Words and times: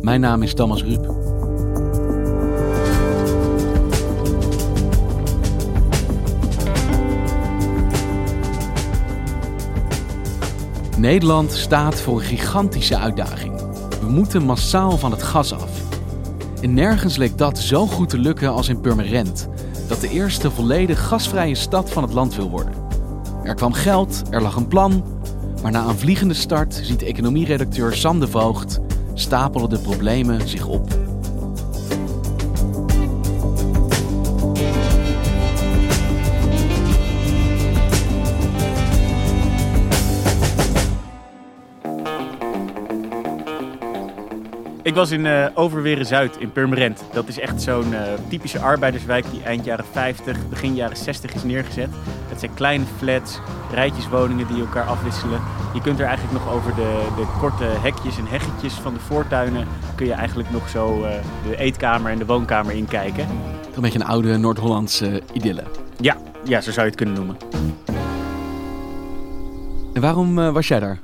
Mijn 0.00 0.20
naam 0.20 0.42
is 0.42 0.54
Thomas 0.54 0.82
Ruip. 0.82 1.14
Nederland 10.96 11.52
staat 11.52 12.00
voor 12.00 12.18
een 12.18 12.26
gigantische 12.26 12.98
uitdaging. 12.98 13.60
We 14.00 14.08
moeten 14.08 14.42
massaal 14.42 14.98
van 14.98 15.10
het 15.10 15.22
gas 15.22 15.52
af. 15.52 15.70
En 16.60 16.74
nergens 16.74 17.16
leek 17.16 17.38
dat 17.38 17.58
zo 17.58 17.86
goed 17.86 18.08
te 18.08 18.18
lukken 18.18 18.52
als 18.52 18.68
in 18.68 18.80
Purmerend, 18.80 19.48
dat 19.88 20.00
de 20.00 20.08
eerste 20.08 20.50
volledig 20.50 21.06
gasvrije 21.06 21.54
stad 21.54 21.90
van 21.90 22.02
het 22.02 22.12
land 22.12 22.34
wil 22.34 22.50
worden. 22.50 22.74
Er 23.44 23.54
kwam 23.54 23.72
geld, 23.72 24.22
er 24.30 24.42
lag 24.42 24.56
een 24.56 24.68
plan, 24.68 25.04
maar 25.62 25.72
na 25.72 25.88
een 25.88 25.98
vliegende 25.98 26.34
start 26.34 26.80
ziet 26.82 27.02
economieredacteur 27.02 27.94
Sam 27.94 28.20
de 28.20 28.28
Voogd 28.28 28.80
stapelen 29.20 29.68
de 29.68 29.78
problemen 29.78 30.48
zich 30.48 30.66
op. 30.66 30.88
Ik 44.82 44.94
was 44.94 45.10
in 45.10 45.24
uh, 45.24 45.46
Overweren 45.54 46.06
Zuid 46.06 46.36
in 46.36 46.52
Purmerend. 46.52 47.04
Dat 47.12 47.28
is 47.28 47.38
echt 47.38 47.62
zo'n 47.62 47.92
uh, 47.92 48.02
typische 48.28 48.58
arbeiderswijk 48.58 49.30
die 49.30 49.42
eind 49.42 49.64
jaren 49.64 49.84
50, 49.92 50.48
begin 50.48 50.74
jaren 50.74 50.96
60 50.96 51.34
is 51.34 51.42
neergezet. 51.42 51.88
Het 52.40 52.48
zijn 52.48 52.60
kleine 52.60 52.84
flats, 52.96 53.38
rijtjeswoningen 53.72 54.46
die 54.46 54.60
elkaar 54.60 54.84
afwisselen. 54.84 55.40
Je 55.74 55.80
kunt 55.80 55.98
er 55.98 56.06
eigenlijk 56.06 56.38
nog 56.38 56.52
over 56.52 56.74
de, 56.74 57.06
de 57.16 57.26
korte 57.38 57.64
hekjes 57.64 58.18
en 58.18 58.26
heggetjes 58.26 58.72
van 58.74 58.94
de 58.94 59.00
voortuinen... 59.00 59.66
kun 59.94 60.06
je 60.06 60.12
eigenlijk 60.12 60.50
nog 60.50 60.68
zo 60.68 61.02
uh, 61.02 61.10
de 61.48 61.56
eetkamer 61.56 62.12
en 62.12 62.18
de 62.18 62.26
woonkamer 62.26 62.74
inkijken. 62.74 63.26
Een 63.74 63.82
beetje 63.82 63.98
een 63.98 64.06
oude 64.06 64.36
Noord-Hollandse 64.36 65.22
idylle. 65.32 65.62
Ja, 65.96 66.16
ja, 66.44 66.60
zo 66.60 66.70
zou 66.70 66.86
je 66.86 66.92
het 66.92 66.94
kunnen 66.94 67.14
noemen. 67.14 67.36
En 69.94 70.00
waarom 70.00 70.34
was 70.34 70.68
jij 70.68 70.80
daar? 70.80 70.98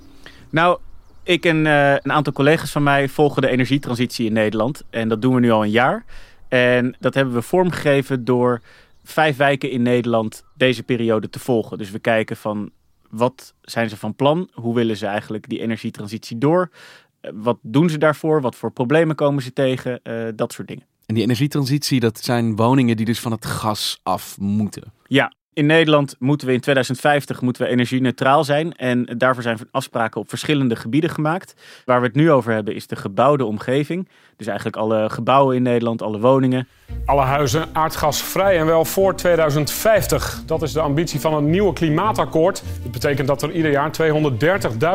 Nou, 0.50 0.78
ik 1.22 1.44
en 1.44 1.64
uh, 1.64 1.90
een 1.90 2.12
aantal 2.12 2.32
collega's 2.32 2.70
van 2.70 2.82
mij 2.82 3.08
volgen 3.08 3.42
de 3.42 3.48
energietransitie 3.48 4.26
in 4.26 4.32
Nederland. 4.32 4.82
En 4.90 5.08
dat 5.08 5.22
doen 5.22 5.34
we 5.34 5.40
nu 5.40 5.50
al 5.50 5.62
een 5.62 5.70
jaar. 5.70 6.04
En 6.48 6.96
dat 7.00 7.14
hebben 7.14 7.34
we 7.34 7.42
vormgegeven 7.42 8.24
door 8.24 8.60
vijf 9.08 9.36
wijken 9.36 9.70
in 9.70 9.82
Nederland 9.82 10.44
deze 10.54 10.82
periode 10.82 11.30
te 11.30 11.38
volgen. 11.38 11.78
Dus 11.78 11.90
we 11.90 11.98
kijken 11.98 12.36
van 12.36 12.70
wat 13.10 13.54
zijn 13.62 13.88
ze 13.88 13.96
van 13.96 14.14
plan? 14.14 14.50
Hoe 14.52 14.74
willen 14.74 14.96
ze 14.96 15.06
eigenlijk 15.06 15.48
die 15.48 15.60
energietransitie 15.60 16.38
door? 16.38 16.70
Uh, 17.22 17.30
wat 17.34 17.58
doen 17.62 17.90
ze 17.90 17.98
daarvoor? 17.98 18.40
Wat 18.40 18.56
voor 18.56 18.72
problemen 18.72 19.16
komen 19.16 19.42
ze 19.42 19.52
tegen? 19.52 20.00
Uh, 20.02 20.28
dat 20.34 20.52
soort 20.52 20.68
dingen. 20.68 20.84
En 21.06 21.14
die 21.14 21.24
energietransitie, 21.24 22.00
dat 22.00 22.18
zijn 22.18 22.56
woningen 22.56 22.96
die 22.96 23.06
dus 23.06 23.20
van 23.20 23.32
het 23.32 23.46
gas 23.46 24.00
af 24.02 24.38
moeten. 24.38 24.92
Ja, 25.06 25.32
in 25.56 25.66
Nederland 25.66 26.16
moeten 26.18 26.46
we 26.46 26.52
in 26.52 26.60
2050 26.60 27.40
moeten 27.40 27.62
we 27.62 27.68
energie-neutraal 27.68 28.44
zijn. 28.44 28.76
En 28.76 29.04
daarvoor 29.18 29.42
zijn 29.42 29.58
afspraken 29.70 30.20
op 30.20 30.28
verschillende 30.28 30.76
gebieden 30.76 31.10
gemaakt. 31.10 31.54
Waar 31.84 32.00
we 32.00 32.06
het 32.06 32.16
nu 32.16 32.30
over 32.30 32.52
hebben 32.52 32.74
is 32.74 32.86
de 32.86 32.96
gebouwde 32.96 33.44
omgeving. 33.44 34.08
Dus 34.36 34.46
eigenlijk 34.46 34.76
alle 34.76 35.10
gebouwen 35.10 35.56
in 35.56 35.62
Nederland, 35.62 36.02
alle 36.02 36.20
woningen. 36.20 36.68
Alle 37.04 37.22
huizen 37.22 37.68
aardgasvrij 37.72 38.58
en 38.58 38.66
wel 38.66 38.84
voor 38.84 39.14
2050. 39.14 40.42
Dat 40.46 40.62
is 40.62 40.72
de 40.72 40.80
ambitie 40.80 41.20
van 41.20 41.34
het 41.34 41.44
nieuwe 41.44 41.72
klimaatakkoord. 41.72 42.62
Dat 42.82 42.92
betekent 42.92 43.28
dat 43.28 43.42
er 43.42 43.52
ieder 43.52 43.70
jaar 43.70 43.90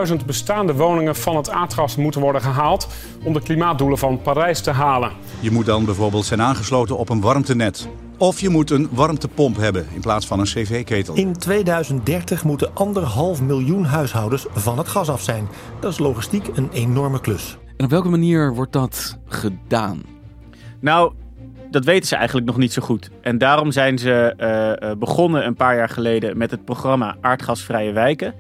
230.000 0.07 0.25
bestaande 0.25 0.73
woningen 0.73 1.15
van 1.15 1.35
het 1.35 1.49
aardgas 1.49 1.95
moeten 1.95 2.21
worden 2.21 2.41
gehaald... 2.41 2.87
om 3.23 3.33
de 3.33 3.41
klimaatdoelen 3.41 3.97
van 3.97 4.21
Parijs 4.21 4.61
te 4.61 4.71
halen. 4.71 5.11
Je 5.39 5.51
moet 5.51 5.65
dan 5.65 5.85
bijvoorbeeld 5.85 6.25
zijn 6.25 6.41
aangesloten 6.41 6.97
op 6.97 7.09
een 7.09 7.21
warmtenet. 7.21 7.87
Of 8.21 8.39
je 8.39 8.49
moet 8.49 8.71
een 8.71 8.89
warmtepomp 8.91 9.57
hebben 9.57 9.85
in 9.93 10.01
plaats 10.01 10.27
van 10.27 10.39
een 10.39 10.45
cv-ketel. 10.45 11.15
In 11.15 11.33
2030 11.33 12.43
moeten 12.43 12.75
anderhalf 12.75 13.41
miljoen 13.41 13.83
huishoudens 13.83 14.45
van 14.51 14.77
het 14.77 14.87
gas 14.87 15.09
af 15.09 15.21
zijn. 15.21 15.47
Dat 15.79 15.91
is 15.91 15.99
logistiek 15.99 16.47
een 16.53 16.69
enorme 16.71 17.21
klus. 17.21 17.57
En 17.77 17.85
op 17.85 17.91
welke 17.91 18.09
manier 18.09 18.53
wordt 18.53 18.71
dat 18.71 19.19
gedaan? 19.25 20.01
Nou, 20.79 21.13
dat 21.71 21.85
weten 21.85 22.07
ze 22.07 22.15
eigenlijk 22.15 22.47
nog 22.47 22.57
niet 22.57 22.73
zo 22.73 22.81
goed. 22.81 23.09
En 23.21 23.37
daarom 23.37 23.71
zijn 23.71 23.97
ze 23.97 24.33
uh, 24.81 24.91
begonnen 24.99 25.45
een 25.45 25.55
paar 25.55 25.75
jaar 25.75 25.89
geleden 25.89 26.37
met 26.37 26.51
het 26.51 26.65
programma 26.65 27.17
Aardgasvrije 27.21 27.91
Wijken. 27.91 28.33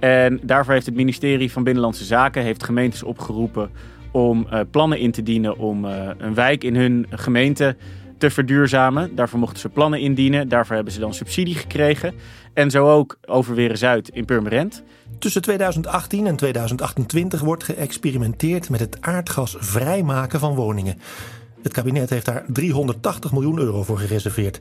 En 0.00 0.40
daarvoor 0.42 0.72
heeft 0.72 0.86
het 0.86 0.94
ministerie 0.94 1.52
van 1.52 1.64
Binnenlandse 1.64 2.04
Zaken 2.04 2.42
heeft 2.42 2.64
gemeentes 2.64 3.02
opgeroepen 3.02 3.70
om 4.12 4.46
uh, 4.52 4.60
plannen 4.70 4.98
in 4.98 5.10
te 5.10 5.22
dienen 5.22 5.58
om 5.58 5.84
een 6.18 6.34
wijk 6.34 6.64
in 6.64 6.76
hun 6.76 7.06
gemeente 7.10 7.76
te 8.18 8.30
verduurzamen. 8.30 9.14
Daarvoor 9.14 9.38
mochten 9.38 9.60
ze 9.60 9.68
plannen 9.68 10.00
indienen. 10.00 10.48
Daarvoor 10.48 10.74
hebben 10.74 10.92
ze 10.92 11.00
dan 11.00 11.14
subsidie 11.14 11.54
gekregen. 11.54 12.14
En 12.54 12.70
zo 12.70 12.90
ook 12.90 13.18
Overweren 13.26 13.78
Zuid 13.78 14.08
in 14.08 14.24
Purmerend. 14.24 14.82
Tussen 15.18 15.42
2018 15.42 16.26
en 16.26 16.36
2028 16.36 17.40
wordt 17.40 17.64
geëxperimenteerd 17.64 18.70
met 18.70 18.80
het 18.80 19.00
aardgas 19.00 19.56
vrijmaken 19.58 20.40
van 20.40 20.54
woningen. 20.54 20.98
Het 21.62 21.72
kabinet 21.72 22.10
heeft 22.10 22.26
daar 22.26 22.44
380 22.46 23.32
miljoen 23.32 23.58
euro 23.58 23.82
voor 23.82 23.98
gereserveerd. 23.98 24.60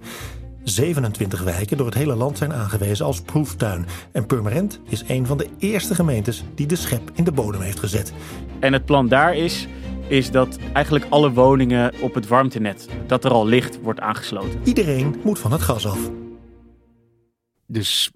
27 0.63 1.43
wijken 1.43 1.77
door 1.77 1.85
het 1.85 1.95
hele 1.95 2.15
land 2.15 2.37
zijn 2.37 2.53
aangewezen 2.53 3.05
als 3.05 3.21
proeftuin. 3.21 3.85
En 4.11 4.25
Purmerend 4.25 4.79
is 4.89 5.03
een 5.07 5.25
van 5.25 5.37
de 5.37 5.47
eerste 5.57 5.95
gemeentes 5.95 6.43
die 6.55 6.67
de 6.67 6.75
schep 6.75 7.11
in 7.13 7.23
de 7.23 7.31
bodem 7.31 7.61
heeft 7.61 7.79
gezet. 7.79 8.13
En 8.59 8.73
het 8.73 8.85
plan 8.85 9.07
daar 9.07 9.35
is 9.35 9.67
is 10.07 10.31
dat 10.31 10.57
eigenlijk 10.73 11.05
alle 11.09 11.31
woningen 11.31 11.93
op 12.01 12.13
het 12.13 12.27
warmtenet 12.27 12.87
dat 13.07 13.25
er 13.25 13.31
al 13.31 13.45
ligt, 13.45 13.81
wordt 13.81 13.99
aangesloten. 13.99 14.59
Iedereen 14.63 15.15
moet 15.23 15.39
van 15.39 15.51
het 15.51 15.61
gas 15.61 15.87
af. 15.87 16.09
Dus 17.67 18.11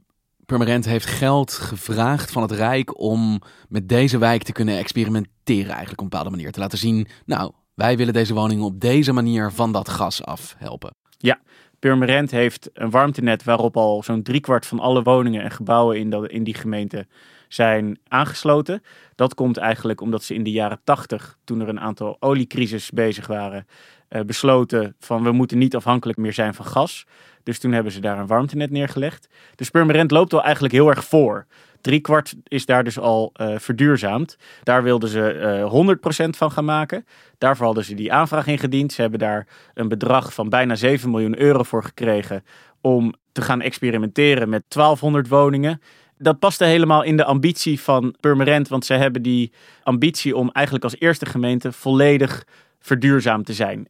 Purmerend 0.45 0.85
heeft 0.85 1.05
geld 1.05 1.51
gevraagd 1.51 2.31
van 2.31 2.41
het 2.41 2.51
Rijk 2.51 2.99
om 2.99 3.41
met 3.67 3.89
deze 3.89 4.17
wijk 4.17 4.43
te 4.43 4.51
kunnen 4.51 4.77
experimenteren, 4.77 5.69
eigenlijk 5.69 5.91
op 5.91 5.99
een 5.99 6.09
bepaalde 6.09 6.29
manier. 6.29 6.51
Te 6.51 6.59
laten 6.59 6.77
zien, 6.77 7.07
nou, 7.25 7.51
wij 7.73 7.97
willen 7.97 8.13
deze 8.13 8.33
woningen 8.33 8.65
op 8.65 8.79
deze 8.79 9.11
manier 9.11 9.51
van 9.51 9.71
dat 9.71 9.89
gas 9.89 10.23
af 10.23 10.55
helpen. 10.57 10.95
Ja, 11.17 11.39
Purmerend 11.79 12.31
heeft 12.31 12.69
een 12.73 12.89
warmtenet 12.89 13.43
waarop 13.43 13.77
al 13.77 14.03
zo'n 14.03 14.23
driekwart 14.23 14.65
van 14.65 14.79
alle 14.79 15.01
woningen 15.01 15.43
en 15.43 15.51
gebouwen 15.51 15.99
in, 15.99 16.09
dat, 16.09 16.27
in 16.27 16.43
die 16.43 16.53
gemeente 16.53 17.07
zijn 17.47 17.99
aangesloten. 18.07 18.83
Dat 19.15 19.33
komt 19.33 19.57
eigenlijk 19.57 20.01
omdat 20.01 20.23
ze 20.23 20.33
in 20.33 20.43
de 20.43 20.51
jaren 20.51 20.81
80, 20.83 21.37
toen 21.43 21.61
er 21.61 21.69
een 21.69 21.79
aantal 21.79 22.17
oliecrisis 22.19 22.89
bezig 22.91 23.27
waren, 23.27 23.67
uh, 24.09 24.21
besloten 24.21 24.95
van 24.99 25.23
we 25.23 25.31
moeten 25.31 25.57
niet 25.57 25.75
afhankelijk 25.75 26.17
meer 26.17 26.33
zijn 26.33 26.53
van 26.53 26.65
gas. 26.65 27.05
Dus 27.43 27.59
toen 27.59 27.71
hebben 27.71 27.91
ze 27.91 27.99
daar 27.99 28.19
een 28.19 28.27
warmtenet 28.27 28.71
neergelegd. 28.71 29.29
Dus 29.55 29.69
Purmerend 29.69 30.11
loopt 30.11 30.33
al 30.33 30.43
eigenlijk 30.43 30.73
heel 30.73 30.89
erg 30.89 31.05
voor. 31.05 31.45
Drie 31.81 31.99
kwart 31.99 32.35
is 32.43 32.65
daar 32.65 32.83
dus 32.83 32.99
al 32.99 33.31
uh, 33.35 33.57
verduurzaamd. 33.57 34.37
Daar 34.63 34.83
wilden 34.83 35.09
ze 35.09 35.33
uh, 35.71 36.25
100% 36.25 36.29
van 36.29 36.51
gaan 36.51 36.65
maken. 36.65 37.05
Daarvoor 37.37 37.65
hadden 37.65 37.85
ze 37.85 37.95
die 37.95 38.13
aanvraag 38.13 38.47
ingediend. 38.47 38.93
Ze 38.93 39.01
hebben 39.01 39.19
daar 39.19 39.47
een 39.73 39.87
bedrag 39.87 40.33
van 40.33 40.49
bijna 40.49 40.75
7 40.75 41.09
miljoen 41.09 41.39
euro 41.39 41.63
voor 41.63 41.83
gekregen 41.83 42.43
om 42.81 43.13
te 43.31 43.41
gaan 43.41 43.61
experimenteren 43.61 44.49
met 44.49 44.63
1200 44.67 45.27
woningen 45.27 45.81
dat 46.19 46.39
paste 46.39 46.63
helemaal 46.63 47.03
in 47.03 47.17
de 47.17 47.23
ambitie 47.23 47.81
van 47.81 48.15
Purmerend. 48.19 48.67
Want 48.67 48.85
zij 48.85 48.97
hebben 48.97 49.21
die 49.21 49.51
ambitie 49.83 50.35
om 50.35 50.49
eigenlijk 50.51 50.85
als 50.85 50.99
eerste 50.99 51.25
gemeente 51.25 51.71
volledig 51.71 52.45
verduurzaamd 52.79 53.45
te 53.45 53.53
zijn. 53.53 53.87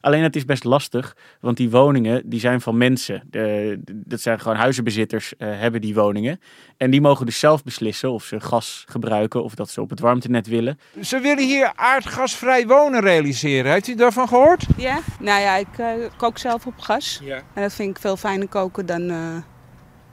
Alleen 0.00 0.22
het 0.22 0.36
is 0.36 0.44
best 0.44 0.64
lastig, 0.64 1.16
want 1.40 1.56
die 1.56 1.70
woningen 1.70 2.22
die 2.24 2.40
zijn 2.40 2.60
van 2.60 2.76
mensen. 2.76 3.22
De, 3.30 3.78
dat 3.84 4.20
zijn 4.20 4.40
gewoon 4.40 4.56
huizenbezitters 4.56 5.34
uh, 5.38 5.48
hebben 5.58 5.80
die 5.80 5.94
woningen. 5.94 6.40
En 6.76 6.90
die 6.90 7.00
mogen 7.00 7.26
dus 7.26 7.38
zelf 7.38 7.62
beslissen 7.62 8.10
of 8.10 8.24
ze 8.24 8.40
gas 8.40 8.84
gebruiken 8.88 9.44
of 9.44 9.54
dat 9.54 9.70
ze 9.70 9.80
op 9.80 9.90
het 9.90 10.00
warmtenet 10.00 10.46
willen. 10.46 10.78
Ze 11.00 11.20
willen 11.20 11.44
hier 11.44 11.72
aardgasvrij 11.74 12.66
wonen 12.66 13.00
realiseren. 13.00 13.72
Heeft 13.72 13.88
u 13.88 13.94
daarvan 13.94 14.28
gehoord? 14.28 14.66
Ja, 14.76 15.00
nou 15.20 15.40
ja, 15.40 15.56
ik 15.56 15.78
uh, 15.80 15.86
kook 16.16 16.38
zelf 16.38 16.66
op 16.66 16.78
gas. 16.78 17.20
Ja. 17.22 17.36
En 17.54 17.62
dat 17.62 17.74
vind 17.74 17.90
ik 17.90 17.98
veel 17.98 18.16
fijner 18.16 18.48
koken 18.48 18.86
dan, 18.86 19.10
uh, 19.10 19.36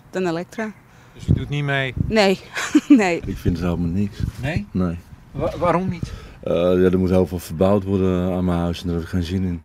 dan 0.09 0.27
elektra. 0.27 0.71
Dus 1.13 1.27
u 1.27 1.33
doet 1.33 1.49
niet 1.49 1.63
mee? 1.63 1.93
Nee, 2.07 2.39
nee. 2.87 3.21
Ik 3.25 3.37
vind 3.37 3.57
het 3.57 3.65
helemaal 3.65 3.89
niks. 3.89 4.17
Nee? 4.41 4.67
Nee. 4.71 4.97
Wa 5.31 5.57
waarom 5.57 5.89
niet? 5.89 6.11
Uh, 6.43 6.53
ja, 6.53 6.89
er 6.91 6.99
moet 6.99 7.09
heel 7.09 7.27
veel 7.27 7.39
verbouwd 7.39 7.83
worden 7.83 8.31
aan 8.31 8.45
mijn 8.45 8.59
huis 8.59 8.81
en 8.81 8.87
daar 8.87 8.95
heb 8.95 9.03
ik 9.03 9.09
geen 9.09 9.23
zin 9.23 9.43
in. 9.43 9.63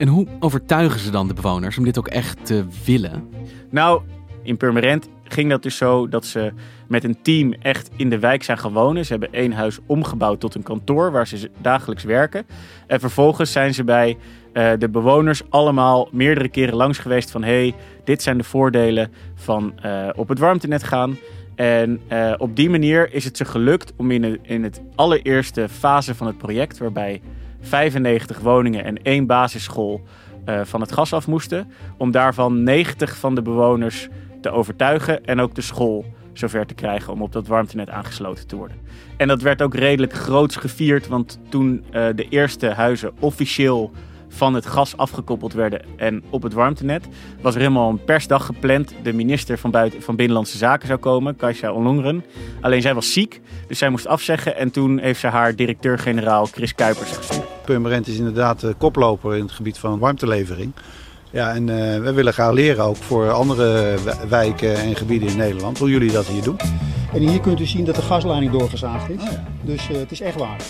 En 0.00 0.08
hoe 0.08 0.26
overtuigen 0.38 1.00
ze 1.00 1.10
dan 1.10 1.28
de 1.28 1.34
bewoners 1.34 1.78
om 1.78 1.84
dit 1.84 1.98
ook 1.98 2.08
echt 2.08 2.46
te 2.46 2.64
willen? 2.84 3.28
Nou, 3.70 4.02
in 4.42 4.56
Purmerend 4.56 5.08
ging 5.24 5.50
dat 5.50 5.62
dus 5.62 5.76
zo 5.76 6.08
dat 6.08 6.26
ze 6.26 6.52
met 6.88 7.04
een 7.04 7.22
team 7.22 7.52
echt 7.52 7.90
in 7.96 8.10
de 8.10 8.18
wijk 8.18 8.42
zijn 8.42 8.58
wonen. 8.72 9.04
Ze 9.04 9.12
hebben 9.12 9.32
één 9.32 9.52
huis 9.52 9.78
omgebouwd 9.86 10.40
tot 10.40 10.54
een 10.54 10.62
kantoor 10.62 11.12
waar 11.12 11.26
ze 11.26 11.50
dagelijks 11.60 12.04
werken. 12.04 12.46
En 12.86 13.00
vervolgens 13.00 13.52
zijn 13.52 13.74
ze 13.74 13.84
bij 13.84 14.16
uh, 14.52 14.72
de 14.78 14.88
bewoners 14.88 15.42
allemaal 15.50 16.08
meerdere 16.12 16.48
keren 16.48 16.74
langs 16.74 16.98
geweest 16.98 17.30
van... 17.30 17.42
hey, 17.42 17.74
dit 18.04 18.22
zijn 18.22 18.38
de 18.38 18.44
voordelen 18.44 19.12
van 19.34 19.74
uh, 19.84 20.08
op 20.16 20.28
het 20.28 20.38
warmtenet 20.38 20.82
gaan. 20.82 21.18
En 21.54 22.00
uh, 22.12 22.34
op 22.38 22.56
die 22.56 22.70
manier 22.70 23.12
is 23.14 23.24
het 23.24 23.36
ze 23.36 23.44
gelukt 23.44 23.92
om 23.96 24.10
in 24.10 24.38
in 24.42 24.62
het 24.62 24.80
allereerste 24.94 25.68
fase 25.68 26.14
van 26.14 26.26
het 26.26 26.38
project... 26.38 26.78
waarbij 26.78 27.20
95 27.60 28.38
woningen 28.38 28.84
en 28.84 29.02
één 29.02 29.26
basisschool 29.26 30.02
van 30.62 30.80
het 30.80 30.92
gas 30.92 31.12
af 31.12 31.26
moesten... 31.26 31.72
om 31.96 32.10
daarvan 32.10 32.62
90 32.62 33.16
van 33.16 33.34
de 33.34 33.42
bewoners 33.42 34.08
te 34.40 34.50
overtuigen 34.50 35.24
en 35.24 35.40
ook 35.40 35.54
de 35.54 35.60
school 35.60 36.04
zover 36.32 36.66
te 36.66 36.74
krijgen 36.74 37.12
om 37.12 37.22
op 37.22 37.32
dat 37.32 37.46
warmtenet 37.46 37.90
aangesloten 37.90 38.46
te 38.46 38.56
worden. 38.56 38.76
En 39.16 39.28
dat 39.28 39.42
werd 39.42 39.62
ook 39.62 39.74
redelijk 39.74 40.12
groots 40.12 40.56
gevierd, 40.56 41.08
want 41.08 41.40
toen 41.48 41.84
uh, 41.86 42.06
de 42.14 42.28
eerste 42.28 42.66
huizen 42.66 43.12
officieel 43.18 43.90
van 44.28 44.54
het 44.54 44.66
gas 44.66 44.96
afgekoppeld 44.96 45.52
werden 45.52 45.82
en 45.96 46.22
op 46.30 46.42
het 46.42 46.52
warmtenet, 46.52 47.08
was 47.40 47.54
er 47.54 47.60
helemaal 47.60 47.90
een 47.90 48.04
persdag 48.04 48.46
gepland. 48.46 48.94
De 49.02 49.12
minister 49.12 49.58
van, 49.58 49.70
Buiten, 49.70 50.02
van 50.02 50.16
Binnenlandse 50.16 50.58
Zaken 50.58 50.86
zou 50.86 50.98
komen, 50.98 51.36
Kajsa 51.36 51.72
Ollongren. 51.72 52.24
Alleen 52.60 52.82
zij 52.82 52.94
was 52.94 53.12
ziek, 53.12 53.40
dus 53.68 53.78
zij 53.78 53.90
moest 53.90 54.06
afzeggen 54.06 54.56
en 54.56 54.70
toen 54.70 54.98
heeft 54.98 55.20
ze 55.20 55.26
haar 55.26 55.56
directeur-generaal 55.56 56.46
Chris 56.46 56.74
Kuipers 56.74 57.10
gestuurd. 57.10 57.49
Purmerend 57.70 58.06
is 58.06 58.16
inderdaad 58.16 58.60
de 58.60 58.74
koploper 58.78 59.36
in 59.36 59.42
het 59.42 59.52
gebied 59.52 59.78
van 59.78 59.98
warmtelevering. 59.98 60.72
Ja, 61.30 61.54
en 61.54 61.68
uh, 61.68 61.76
we 61.98 62.12
willen 62.12 62.34
gaan 62.34 62.54
leren 62.54 62.84
ook 62.84 62.96
voor 62.96 63.30
andere 63.30 63.98
wijken 64.28 64.76
en 64.76 64.96
gebieden 64.96 65.28
in 65.28 65.36
Nederland 65.36 65.78
hoe 65.78 65.90
jullie 65.90 66.12
dat 66.12 66.26
hier 66.26 66.42
doen. 66.42 66.56
En 67.12 67.20
hier 67.20 67.40
kunt 67.40 67.60
u 67.60 67.66
zien 67.66 67.84
dat 67.84 67.94
de 67.94 68.02
gasleiding 68.02 68.52
doorgezaagd 68.52 69.10
is. 69.10 69.22
Oh 69.22 69.30
ja. 69.32 69.44
Dus 69.62 69.90
uh, 69.90 69.96
het 69.96 70.10
is 70.10 70.20
echt 70.20 70.38
waar. 70.38 70.60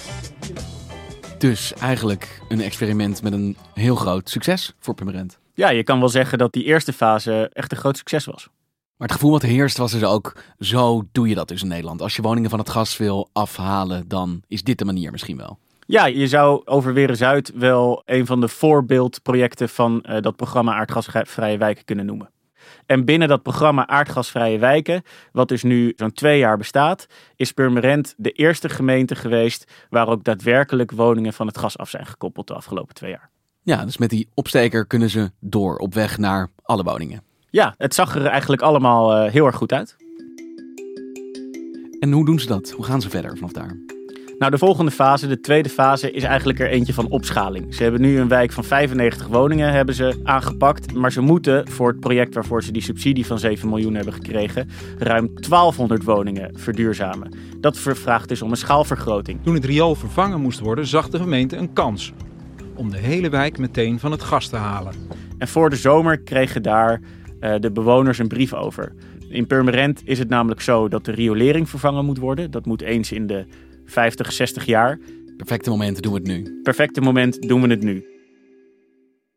Dus 1.39 1.73
eigenlijk 1.75 2.41
een 2.49 2.61
experiment 2.61 3.23
met 3.23 3.33
een 3.33 3.57
heel 3.75 3.97
groot 3.97 4.31
succes 4.31 4.75
voor 4.79 4.95
Purmerend. 4.95 5.39
Ja, 5.55 5.71
je 5.71 5.85
kan 5.85 5.99
wel 5.99 6.09
zeggen 6.09 6.39
dat 6.39 6.53
die 6.53 6.65
eerste 6.65 6.93
fase 6.93 7.51
echt 7.53 7.73
een 7.73 7.79
groot 7.79 7.97
succes 7.97 8.25
was. 8.25 8.49
Maar 8.97 9.09
het 9.09 9.13
gevoel 9.13 9.31
wat 9.31 9.43
heerst 9.43 9.77
was 9.77 9.93
dus 9.93 10.05
ook, 10.05 10.43
zo 10.59 11.03
doe 11.13 11.29
je 11.29 11.35
dat 11.35 11.49
dus 11.49 11.63
in 11.63 11.69
Nederland. 11.69 12.03
Als 12.03 12.17
je 12.17 12.23
woningen 12.23 12.51
van 12.51 12.59
het 12.59 12.71
gas 12.71 12.97
wil 12.97 13.29
afhalen, 13.33 14.09
dan 14.09 14.43
is 14.49 14.63
dit 14.63 14.79
de 14.79 14.85
manier 14.85 15.11
misschien 15.11 15.37
wel. 15.37 15.59
Ja, 15.91 16.07
je 16.07 16.27
zou 16.27 16.63
over 16.65 17.17
Zuid 17.17 17.53
wel 17.55 18.03
een 18.05 18.27
van 18.27 18.41
de 18.41 18.49
voorbeeldprojecten 18.49 19.69
van 19.69 20.05
uh, 20.09 20.21
dat 20.21 20.37
programma 20.37 20.75
Aardgasvrije 20.75 21.59
Wijken 21.59 21.85
kunnen 21.85 22.07
noemen. 22.07 22.31
En 22.87 23.05
binnen 23.05 23.29
dat 23.29 23.43
programma 23.43 23.87
Aardgasvrije 23.87 24.59
Wijken, 24.59 25.03
wat 25.33 25.49
dus 25.49 25.63
nu 25.63 25.93
zo'n 25.97 26.13
twee 26.13 26.39
jaar 26.39 26.57
bestaat, 26.57 27.07
is 27.37 27.53
Purmerend 27.53 28.15
de 28.17 28.31
eerste 28.31 28.69
gemeente 28.69 29.15
geweest 29.15 29.73
waar 29.89 30.09
ook 30.09 30.25
daadwerkelijk 30.25 30.91
woningen 30.91 31.33
van 31.33 31.47
het 31.47 31.59
gas 31.59 31.79
af 31.79 31.89
zijn 31.89 32.07
gekoppeld 32.07 32.47
de 32.47 32.55
afgelopen 32.55 32.95
twee 32.95 33.11
jaar. 33.11 33.31
Ja, 33.63 33.85
dus 33.85 33.99
met 33.99 34.11
die 34.11 34.29
opsteker 34.35 34.87
kunnen 34.87 35.11
ze 35.11 35.31
door 35.41 35.77
op 35.77 35.95
weg 35.95 36.19
naar 36.19 36.49
alle 36.63 36.83
woningen. 36.83 37.23
Ja, 37.51 37.75
het 37.77 37.95
zag 37.95 38.15
er 38.15 38.27
eigenlijk 38.27 38.63
allemaal 38.63 39.25
uh, 39.25 39.33
heel 39.33 39.47
erg 39.47 39.57
goed 39.57 39.73
uit. 39.73 39.97
En 42.01 42.13
hoe 42.13 42.25
doen 42.25 42.39
ze 42.39 42.47
dat? 42.47 42.71
Hoe 42.71 42.85
gaan 42.85 43.01
ze 43.01 43.11
verder 43.11 43.37
vanaf 43.37 43.53
daar? 43.53 44.00
Nou, 44.41 44.53
de 44.53 44.59
volgende 44.59 44.91
fase, 44.91 45.27
de 45.27 45.41
tweede 45.41 45.69
fase, 45.69 46.11
is 46.11 46.23
eigenlijk 46.23 46.61
er 46.61 46.69
eentje 46.69 46.95
van 46.95 47.09
opschaling. 47.09 47.75
Ze 47.75 47.83
hebben 47.83 48.01
nu 48.01 48.21
een 48.21 48.29
wijk 48.29 48.53
van 48.53 48.65
95 48.65 49.27
woningen 49.27 49.73
hebben 49.73 49.95
ze 49.95 50.21
aangepakt. 50.25 50.95
Maar 50.95 51.13
ze 51.13 51.21
moeten 51.21 51.69
voor 51.69 51.89
het 51.89 52.01
project 52.01 52.35
waarvoor 52.35 52.63
ze 52.63 52.73
die 52.73 52.83
subsidie 52.83 53.27
van 53.27 53.39
7 53.39 53.69
miljoen 53.69 53.95
hebben 53.95 54.15
gekregen, 54.15 54.69
ruim 54.99 55.31
1200 55.35 56.05
woningen 56.05 56.59
verduurzamen. 56.59 57.33
Dat 57.61 57.79
vraagt 57.79 58.29
dus 58.29 58.43
om 58.43 58.51
een 58.51 58.57
schaalvergroting. 58.57 59.43
Toen 59.43 59.55
het 59.55 59.65
riool 59.65 59.95
vervangen 59.95 60.41
moest 60.41 60.61
worden, 60.61 60.87
zag 60.87 61.09
de 61.09 61.19
gemeente 61.19 61.57
een 61.57 61.73
kans 61.73 62.13
om 62.75 62.91
de 62.91 62.99
hele 62.99 63.29
wijk 63.29 63.59
meteen 63.59 63.99
van 63.99 64.11
het 64.11 64.23
gas 64.23 64.49
te 64.49 64.57
halen. 64.57 64.95
En 65.39 65.49
voor 65.49 65.71
de 65.71 65.77
zomer 65.77 66.21
kregen 66.21 66.63
daar 66.63 67.01
uh, 67.41 67.55
de 67.59 67.71
bewoners 67.73 68.19
een 68.19 68.29
brief 68.29 68.55
over. 68.55 68.93
In 69.29 69.47
Purmerend 69.47 70.03
is 70.05 70.19
het 70.19 70.29
namelijk 70.29 70.61
zo 70.61 70.89
dat 70.89 71.05
de 71.05 71.13
riolering 71.13 71.69
vervangen 71.69 72.05
moet 72.05 72.19
worden. 72.19 72.51
Dat 72.51 72.67
moet 72.67 72.83
eens 72.83 73.13
in 73.13 73.27
de 73.27 73.47
50, 73.91 74.33
60 74.33 74.65
jaar. 74.65 74.99
Perfecte 75.37 75.71
moment 75.71 76.03
doen 76.03 76.13
we 76.13 76.19
het 76.19 76.27
nu. 76.27 76.61
Perfecte 76.63 77.01
moment 77.01 77.49
doen 77.49 77.63
we 77.63 77.69
het 77.69 77.83
nu. 77.83 78.05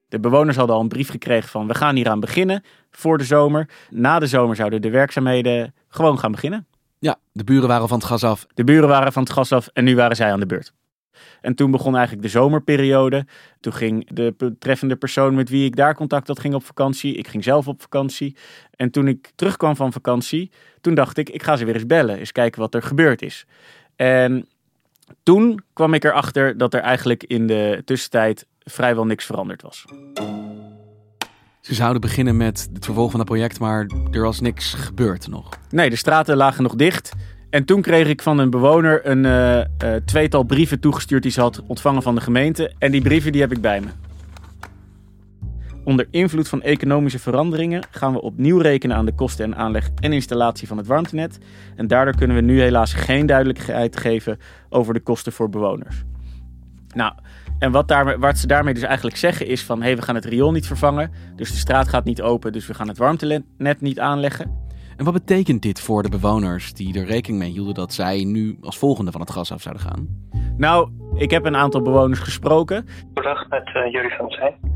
De 0.07 0.19
bewoners 0.19 0.57
hadden 0.57 0.75
al 0.75 0.81
een 0.81 0.87
brief 0.87 1.09
gekregen 1.09 1.49
van 1.49 1.67
we 1.67 1.73
gaan 1.73 1.95
hier 1.95 2.09
aan 2.09 2.19
beginnen 2.19 2.63
voor 2.91 3.17
de 3.17 3.23
zomer. 3.23 3.69
Na 3.89 4.19
de 4.19 4.27
zomer 4.27 4.55
zouden 4.55 4.81
de 4.81 4.89
werkzaamheden 4.89 5.73
gewoon 5.87 6.19
gaan 6.19 6.31
beginnen. 6.31 6.67
Ja, 6.99 7.19
de 7.31 7.43
buren 7.43 7.67
waren 7.67 7.87
van 7.87 7.97
het 7.97 8.07
gas 8.07 8.23
af. 8.23 8.45
De 8.53 8.63
buren 8.63 8.89
waren 8.89 9.13
van 9.13 9.23
het 9.23 9.31
gas 9.31 9.51
af 9.51 9.67
en 9.67 9.83
nu 9.83 9.95
waren 9.95 10.15
zij 10.15 10.31
aan 10.31 10.39
de 10.39 10.45
beurt. 10.45 10.73
En 11.41 11.55
toen 11.55 11.71
begon 11.71 11.93
eigenlijk 11.95 12.23
de 12.25 12.31
zomerperiode. 12.31 13.25
Toen 13.59 13.73
ging 13.73 14.09
de 14.09 14.33
betreffende 14.37 14.95
persoon 14.95 15.35
met 15.35 15.49
wie 15.49 15.65
ik 15.65 15.75
daar 15.75 15.95
contact 15.95 16.27
had, 16.27 16.39
ging 16.39 16.53
op 16.53 16.65
vakantie. 16.65 17.15
Ik 17.15 17.27
ging 17.27 17.43
zelf 17.43 17.67
op 17.67 17.81
vakantie. 17.81 18.35
En 18.75 18.91
toen 18.91 19.07
ik 19.07 19.31
terugkwam 19.35 19.75
van 19.75 19.91
vakantie, 19.91 20.51
toen 20.81 20.95
dacht 20.95 21.17
ik, 21.17 21.29
ik 21.29 21.43
ga 21.43 21.55
ze 21.55 21.65
weer 21.65 21.73
eens 21.73 21.85
bellen. 21.85 22.17
Eens 22.17 22.31
kijken 22.31 22.61
wat 22.61 22.75
er 22.75 22.81
gebeurd 22.81 23.21
is. 23.21 23.45
En 23.95 24.47
toen 25.23 25.63
kwam 25.73 25.93
ik 25.93 26.03
erachter 26.03 26.57
dat 26.57 26.73
er 26.73 26.81
eigenlijk 26.81 27.23
in 27.23 27.47
de 27.47 27.81
tussentijd 27.85 28.45
vrijwel 28.63 29.05
niks 29.05 29.25
veranderd 29.25 29.61
was. 29.61 29.85
Ze 31.61 31.73
zouden 31.73 32.01
beginnen 32.01 32.37
met 32.37 32.69
het 32.73 32.85
vervolg 32.85 33.11
van 33.11 33.19
het 33.19 33.29
project, 33.29 33.59
maar 33.59 33.89
er 34.11 34.21
was 34.21 34.39
niks 34.39 34.73
gebeurd 34.73 35.27
nog. 35.27 35.49
Nee, 35.69 35.89
de 35.89 35.95
straten 35.95 36.37
lagen 36.37 36.63
nog 36.63 36.75
dicht. 36.75 37.11
En 37.49 37.65
toen 37.65 37.81
kreeg 37.81 38.07
ik 38.07 38.21
van 38.21 38.37
een 38.37 38.49
bewoner 38.49 39.07
een 39.07 39.23
uh, 39.23 39.57
uh, 39.57 39.65
tweetal 40.05 40.43
brieven 40.43 40.79
toegestuurd 40.79 41.23
die 41.23 41.31
ze 41.31 41.41
had 41.41 41.63
ontvangen 41.67 42.01
van 42.01 42.15
de 42.15 42.21
gemeente. 42.21 42.71
En 42.77 42.91
die 42.91 43.01
brieven 43.01 43.31
die 43.31 43.41
heb 43.41 43.51
ik 43.51 43.61
bij 43.61 43.79
me. 43.81 43.87
Onder 45.85 46.07
invloed 46.11 46.49
van 46.49 46.61
economische 46.61 47.19
veranderingen 47.19 47.83
gaan 47.91 48.13
we 48.13 48.21
opnieuw 48.21 48.57
rekenen 48.57 48.95
aan 48.95 49.05
de 49.05 49.15
kosten 49.15 49.45
en 49.45 49.55
aanleg 49.55 49.89
en 49.99 50.13
installatie 50.13 50.67
van 50.67 50.77
het 50.77 50.87
warmtenet. 50.87 51.39
En 51.75 51.87
daardoor 51.87 52.15
kunnen 52.15 52.35
we 52.35 52.41
nu 52.41 52.61
helaas 52.61 52.93
geen 52.93 53.25
duidelijkheid 53.25 53.97
geven 53.97 54.39
over 54.69 54.93
de 54.93 54.99
kosten 54.99 55.31
voor 55.31 55.49
bewoners. 55.49 56.03
Nou, 56.95 57.13
en 57.59 57.71
wat, 57.71 57.87
daar, 57.87 58.19
wat 58.19 58.37
ze 58.37 58.47
daarmee 58.47 58.73
dus 58.73 58.83
eigenlijk 58.83 59.17
zeggen 59.17 59.47
is 59.47 59.63
van... 59.63 59.79
hé, 59.79 59.85
hey, 59.85 59.95
we 59.95 60.01
gaan 60.01 60.15
het 60.15 60.25
riool 60.25 60.51
niet 60.51 60.67
vervangen, 60.67 61.11
dus 61.35 61.51
de 61.51 61.57
straat 61.57 61.87
gaat 61.87 62.05
niet 62.05 62.21
open... 62.21 62.51
dus 62.51 62.67
we 62.67 62.73
gaan 62.73 62.87
het 62.87 62.97
warmtenet 62.97 63.81
niet 63.81 63.99
aanleggen. 63.99 64.61
En 64.97 65.05
wat 65.05 65.13
betekent 65.13 65.61
dit 65.61 65.79
voor 65.79 66.03
de 66.03 66.09
bewoners 66.09 66.73
die 66.73 66.99
er 66.99 67.05
rekening 67.05 67.41
mee 67.41 67.51
hielden... 67.51 67.73
dat 67.73 67.93
zij 67.93 68.23
nu 68.23 68.57
als 68.61 68.77
volgende 68.77 69.11
van 69.11 69.21
het 69.21 69.31
gas 69.31 69.51
af 69.51 69.61
zouden 69.61 69.83
gaan? 69.83 70.07
Nou, 70.57 70.89
ik 71.15 71.31
heb 71.31 71.45
een 71.45 71.55
aantal 71.55 71.81
bewoners 71.81 72.19
gesproken. 72.19 72.85
Goedendag, 73.13 73.49
met 73.49 73.67
uh, 73.67 73.91
Jury 73.91 74.09
van 74.09 74.27
der 74.27 74.37
Veen. 74.37 74.72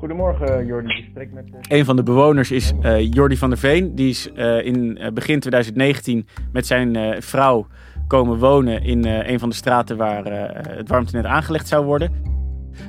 Goedemorgen, 0.00 0.66
Jordi. 0.66 0.88
Ik 0.88 1.04
spreek 1.10 1.32
met... 1.32 1.44
Uh... 1.46 1.78
Een 1.78 1.84
van 1.84 1.96
de 1.96 2.02
bewoners 2.02 2.50
is 2.50 2.72
uh, 2.82 3.12
Jordi 3.12 3.36
van 3.36 3.48
der 3.50 3.58
Veen. 3.58 3.94
Die 3.94 4.08
is 4.08 4.30
uh, 4.34 4.64
in 4.64 4.98
begin 5.14 5.40
2019 5.40 6.26
met 6.52 6.66
zijn 6.66 7.22
vrouw 7.22 7.66
komen 8.06 8.38
wonen 8.38 8.82
in 8.82 9.06
een 9.06 9.38
van 9.38 9.48
de 9.48 9.54
straten 9.54 9.96
waar 9.96 10.24
het 10.76 10.88
warmtenet 10.88 11.24
aangelegd 11.24 11.68
zou 11.68 11.84
worden. 11.84 12.12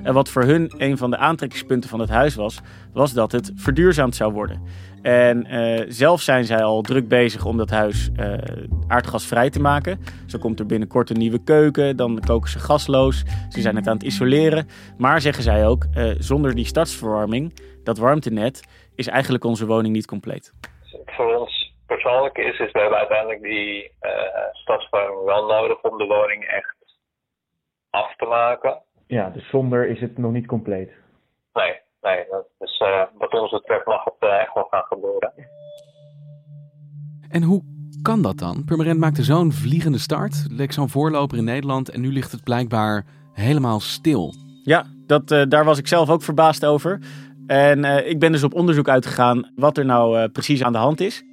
En 0.03 0.13
wat 0.13 0.30
voor 0.30 0.44
hun 0.44 0.74
een 0.77 0.98
van 0.98 1.10
de 1.10 1.18
aantrekkingspunten 1.18 1.89
van 1.89 2.00
het 2.00 2.10
huis 2.10 2.36
was, 2.36 2.62
was 2.94 3.13
dat 3.13 3.32
het 3.32 3.51
verduurzaamd 3.56 4.15
zou 4.15 4.34
worden. 4.34 4.62
En 5.01 5.48
uh, 5.48 5.86
zelf 5.88 6.22
zijn 6.22 6.43
zij 6.43 6.63
al 6.63 6.81
druk 6.81 7.08
bezig 7.08 7.46
om 7.46 7.58
dat 7.58 7.70
huis 7.70 8.10
uh, 8.15 8.34
aardgasvrij 8.88 9.50
te 9.50 9.60
maken. 9.60 10.00
Zo 10.27 10.39
komt 10.39 10.60
er 10.60 10.65
binnenkort 10.65 11.10
een 11.10 11.17
nieuwe 11.17 11.43
keuken, 11.43 11.98
dan 11.98 12.20
koken 12.25 12.50
ze 12.50 12.60
gasloos. 12.60 13.24
Ze 13.50 13.62
zijn 13.62 13.75
het 13.75 13.88
aan 13.88 13.93
het 13.93 14.03
isoleren. 14.03 14.67
Maar 14.98 15.22
zeggen 15.22 15.43
zij 15.43 15.67
ook, 15.67 15.86
uh, 15.98 16.12
zonder 16.17 16.55
die 16.55 16.65
stadsverwarming, 16.65 17.53
dat 17.84 17.98
warmtenet, 17.98 18.63
is 18.96 19.08
eigenlijk 19.08 19.43
onze 19.43 19.65
woning 19.65 19.93
niet 19.93 20.08
compleet. 20.08 20.53
Voor 21.05 21.36
ons 21.36 21.74
persoonlijk 21.86 22.38
is, 22.38 22.60
is 22.60 22.72
we 22.72 22.79
hebben 22.79 22.98
uiteindelijk 22.98 23.41
die 23.41 23.91
stadsverwarming 24.53 25.25
wel 25.25 25.46
nodig 25.46 25.81
om 25.81 25.98
de 25.98 26.05
woning 26.05 26.43
echt 26.43 26.75
af 27.89 28.15
te 28.15 28.25
maken. 28.25 28.81
ja, 29.08 29.29
dus 29.29 29.50
zonder 29.50 29.88
is 29.88 30.00
het 30.00 30.17
nog 30.17 30.31
niet 30.31 30.46
compleet. 30.46 30.91
Nee, 31.53 31.79
nee. 32.01 32.25
Dus 32.60 32.79
uh, 32.79 33.03
wat 33.17 33.34
ons 33.34 33.51
betreft 33.51 33.86
mag 33.86 34.03
het 34.03 34.13
uh, 34.20 34.41
echt 34.41 34.53
wel 34.53 34.67
gaan 34.70 34.84
gebeuren. 34.84 35.34
En 37.29 37.43
hoe 37.43 37.63
kan 38.01 38.22
dat 38.22 38.38
dan? 38.38 38.63
Purmerend 38.65 39.00
maakte 39.00 39.24
zo'n 39.24 39.51
vliegende 39.51 39.98
start, 39.98 40.46
leek 40.50 40.72
zo'n 40.72 40.89
voorloper 40.89 41.38
in 41.38 41.43
Nederland 41.43 41.89
en 41.89 42.01
nu 42.01 42.12
ligt 42.12 42.31
het 42.31 42.43
blijkbaar 42.43 43.05
helemaal 43.34 43.79
stil. 43.79 44.34
Ja, 44.63 44.86
dat, 45.05 45.31
uh, 45.31 45.43
daar 45.48 45.65
was 45.65 45.77
ik 45.77 45.88
zelf 45.88 46.10
ook 46.10 46.22
verbaasd 46.22 46.65
over. 46.65 47.00
En 47.48 47.79
uh, 47.84 48.10
ik 48.10 48.20
ben 48.20 48.31
dus 48.31 48.43
op 48.43 48.53
onderzoek 48.53 48.89
uitgegaan 48.89 49.51
wat 49.55 49.77
er 49.77 49.86
nou 49.86 50.20
uh, 50.20 50.25
precies 50.31 50.63
aan 50.63 50.72
de 50.72 50.77
hand 50.77 51.00
is. 51.00 51.24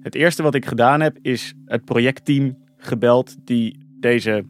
Het 0.00 0.14
eerste 0.14 0.42
wat 0.42 0.54
ik 0.54 0.66
gedaan 0.66 1.00
heb, 1.00 1.18
is 1.22 1.54
het 1.64 1.84
projectteam 1.84 2.56
gebeld 2.76 3.46
die 3.46 3.86
deze 4.00 4.44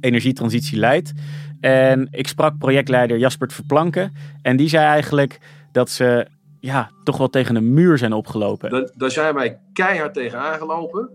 energietransitie 0.00 0.78
leidt. 0.78 1.12
En 1.64 2.08
ik 2.10 2.28
sprak 2.28 2.58
projectleider 2.58 3.18
Jaspert 3.18 3.52
Verplanken. 3.52 4.12
En 4.42 4.56
die 4.56 4.68
zei 4.68 4.84
eigenlijk 4.84 5.40
dat 5.72 5.90
ze 5.90 6.26
ja, 6.60 6.90
toch 7.04 7.16
wel 7.16 7.28
tegen 7.28 7.56
een 7.56 7.72
muur 7.72 7.98
zijn 7.98 8.12
opgelopen. 8.12 8.90
Daar, 8.96 9.10
zijn 9.10 9.34
wij 9.34 9.60
keihard 9.72 10.14
tegen 10.14 10.38
aangelopen. 10.38 11.10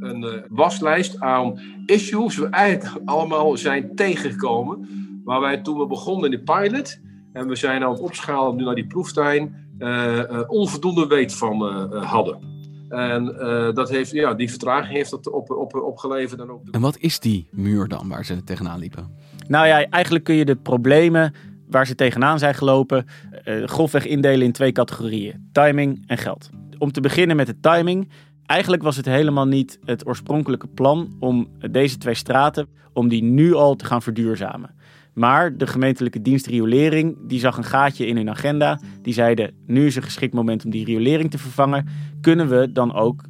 Een 0.00 0.22
uh, 0.22 0.30
waslijst 0.48 1.20
aan 1.20 1.60
issues 1.86 2.36
we 2.36 2.48
eigenlijk 2.48 3.08
allemaal 3.08 3.56
zijn 3.56 3.94
tegengekomen. 3.94 4.88
Waar 5.24 5.40
wij 5.40 5.60
toen 5.60 5.78
we 5.78 5.86
begonnen 5.86 6.32
in 6.32 6.38
de 6.38 6.52
pilot... 6.52 7.00
en 7.32 7.48
we 7.48 7.56
zijn 7.56 7.82
aan 7.82 7.90
het 7.90 8.00
opschalen 8.00 8.56
nu 8.56 8.64
naar 8.64 8.74
die 8.74 8.86
proeftuin... 8.86 9.62
Uh, 9.78 10.18
uh, 10.18 10.40
onvoldoende 10.46 11.06
weet 11.06 11.34
van 11.34 11.62
hadden. 12.04 12.53
En 12.94 13.24
dat 13.74 13.90
heeft, 13.90 14.10
ja, 14.10 14.34
die 14.34 14.50
vertraging 14.50 14.92
heeft 14.92 15.10
dat 15.10 15.30
op, 15.30 15.50
op, 15.50 15.74
opgeleverd. 15.74 16.40
En, 16.40 16.50
ook 16.50 16.62
en 16.70 16.80
wat 16.80 16.98
is 16.98 17.20
die 17.20 17.48
muur 17.50 17.88
dan 17.88 18.08
waar 18.08 18.24
ze 18.24 18.44
tegenaan 18.44 18.78
liepen? 18.78 19.16
Nou 19.48 19.66
ja, 19.66 19.88
eigenlijk 19.90 20.24
kun 20.24 20.34
je 20.34 20.44
de 20.44 20.56
problemen 20.56 21.34
waar 21.68 21.86
ze 21.86 21.94
tegenaan 21.94 22.38
zijn 22.38 22.54
gelopen 22.54 23.06
uh, 23.44 23.66
grofweg 23.66 24.06
indelen 24.06 24.46
in 24.46 24.52
twee 24.52 24.72
categorieën: 24.72 25.48
timing 25.52 26.04
en 26.06 26.18
geld. 26.18 26.50
Om 26.78 26.92
te 26.92 27.00
beginnen 27.00 27.36
met 27.36 27.46
de 27.46 27.60
timing. 27.60 28.08
Eigenlijk 28.46 28.82
was 28.82 28.96
het 28.96 29.06
helemaal 29.06 29.46
niet 29.46 29.78
het 29.84 30.06
oorspronkelijke 30.06 30.66
plan 30.66 31.16
om 31.20 31.48
deze 31.70 31.98
twee 31.98 32.14
straten 32.14 32.68
om 32.92 33.08
die 33.08 33.22
nu 33.22 33.54
al 33.54 33.74
te 33.74 33.84
gaan 33.84 34.02
verduurzamen. 34.02 34.74
Maar 35.14 35.56
de 35.56 35.66
gemeentelijke 35.66 36.22
dienst 36.22 36.46
riolering 36.46 37.16
die 37.26 37.40
zag 37.40 37.56
een 37.56 37.64
gaatje 37.64 38.06
in 38.06 38.16
hun 38.16 38.30
agenda. 38.30 38.80
Die 39.02 39.14
zeiden: 39.14 39.54
nu 39.66 39.86
is 39.86 39.96
een 39.96 40.02
geschikt 40.02 40.34
moment 40.34 40.64
om 40.64 40.70
die 40.70 40.84
riolering 40.84 41.30
te 41.30 41.38
vervangen. 41.38 41.86
Kunnen 42.20 42.48
we 42.48 42.72
dan 42.72 42.94
ook 42.94 43.24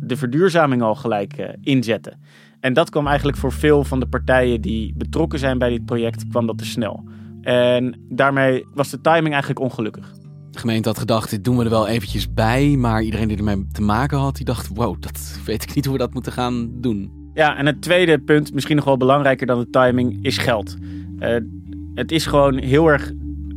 de 0.00 0.16
verduurzaming 0.16 0.82
al 0.82 0.94
gelijk 0.94 1.38
uh, 1.38 1.48
inzetten? 1.60 2.18
En 2.60 2.72
dat 2.72 2.90
kwam 2.90 3.06
eigenlijk 3.06 3.38
voor 3.38 3.52
veel 3.52 3.84
van 3.84 4.00
de 4.00 4.06
partijen 4.06 4.60
die 4.60 4.94
betrokken 4.96 5.38
zijn 5.38 5.58
bij 5.58 5.70
dit 5.70 5.84
project, 5.84 6.28
kwam 6.28 6.46
dat 6.46 6.58
te 6.58 6.64
snel. 6.64 7.04
En 7.42 8.00
daarmee 8.08 8.66
was 8.74 8.90
de 8.90 9.00
timing 9.00 9.30
eigenlijk 9.30 9.60
ongelukkig. 9.60 10.12
De 10.50 10.58
gemeente 10.58 10.88
had 10.88 10.98
gedacht, 10.98 11.30
dit 11.30 11.44
doen 11.44 11.56
we 11.56 11.64
er 11.64 11.70
wel 11.70 11.88
eventjes 11.88 12.34
bij. 12.34 12.76
Maar 12.76 13.02
iedereen 13.02 13.28
die 13.28 13.36
ermee 13.36 13.66
te 13.72 13.82
maken 13.82 14.18
had, 14.18 14.36
die 14.36 14.44
dacht, 14.44 14.68
wow, 14.68 14.96
dat 15.00 15.38
weet 15.46 15.62
ik 15.62 15.74
niet 15.74 15.84
hoe 15.84 15.94
we 15.94 16.00
dat 16.00 16.14
moeten 16.14 16.32
gaan 16.32 16.70
doen. 16.80 17.24
Ja, 17.34 17.56
en 17.56 17.66
het 17.66 17.82
tweede 17.82 18.18
punt, 18.18 18.54
misschien 18.54 18.76
nog 18.76 18.84
wel 18.84 18.96
belangrijker 18.96 19.46
dan 19.46 19.58
de 19.58 19.70
timing, 19.70 20.24
is 20.24 20.38
geld. 20.38 20.76
Uh, 21.18 21.36
het 21.94 22.12
is 22.12 22.26
gewoon 22.26 22.58
heel 22.58 22.88
erg 22.88 23.12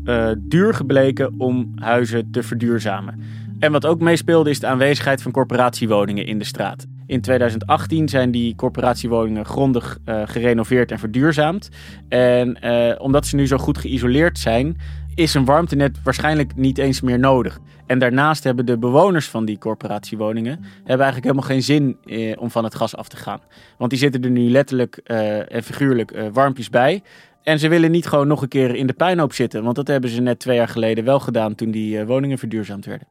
uh, 0.06 0.32
duur 0.38 0.74
gebleken 0.74 1.34
om 1.38 1.72
huizen 1.76 2.32
te 2.32 2.44
verduurzamen. 2.44 3.22
En 3.60 3.72
wat 3.72 3.86
ook 3.86 4.00
meespeelde 4.00 4.50
is 4.50 4.60
de 4.60 4.68
aanwezigheid 4.68 5.22
van 5.22 5.32
corporatiewoningen 5.32 6.26
in 6.26 6.40
de 6.40 6.46
straat. 6.46 6.86
In 7.06 7.22
2018 7.22 8.10
zijn 8.10 8.32
die 8.32 8.56
corporatiewoningen 8.56 9.46
grondig 9.46 9.98
uh, 10.06 10.22
gerenoveerd 10.26 10.92
en 10.92 11.00
verduurzaamd. 11.00 11.70
En 12.10 12.58
omdat 13.00 13.26
ze 13.26 13.36
nu 13.36 13.48
zo 13.48 13.58
goed 13.58 13.78
geïsoleerd 13.78 14.40
zijn, 14.40 14.78
is 15.16 15.34
een 15.34 15.46
warmtenet 15.46 16.04
waarschijnlijk 16.04 16.56
niet 16.56 16.78
eens 16.78 17.02
meer 17.02 17.20
nodig. 17.20 17.60
En 17.86 18.00
daarnaast 18.00 18.44
hebben 18.44 18.66
de 18.66 18.78
bewoners 18.78 19.28
van 19.28 19.46
die 19.46 19.58
corporatiewoningen 19.58 20.60
hebben 20.78 21.06
eigenlijk 21.06 21.24
helemaal 21.24 21.50
geen 21.50 21.64
zin 21.64 21.98
eh, 22.06 22.42
om 22.42 22.52
van 22.52 22.64
het 22.64 22.76
gas 22.76 22.96
af 22.96 23.08
te 23.08 23.18
gaan. 23.18 23.40
Want 23.78 23.90
die 23.90 24.00
zitten 24.00 24.24
er 24.24 24.30
nu 24.30 24.50
letterlijk 24.50 24.98
en 24.98 25.64
figuurlijk 25.64 26.30
warmpjes 26.34 26.70
bij. 26.70 27.04
En 27.50 27.60
ze 27.60 27.68
willen 27.68 27.92
niet 27.92 28.08
gewoon 28.08 28.28
nog 28.28 28.42
een 28.42 28.48
keer 28.48 28.76
in 28.76 28.88
de 28.88 28.94
puinhoop 28.94 29.34
zitten. 29.34 29.64
Want 29.64 29.76
dat 29.76 29.88
hebben 29.88 30.10
ze 30.10 30.22
net 30.22 30.40
twee 30.40 30.56
jaar 30.56 30.68
geleden 30.68 31.04
wel 31.04 31.20
gedaan 31.20 31.56
toen 31.56 31.72
die 31.72 32.06
woningen 32.06 32.38
verduurzaamd 32.38 32.86
werden. 32.86 33.08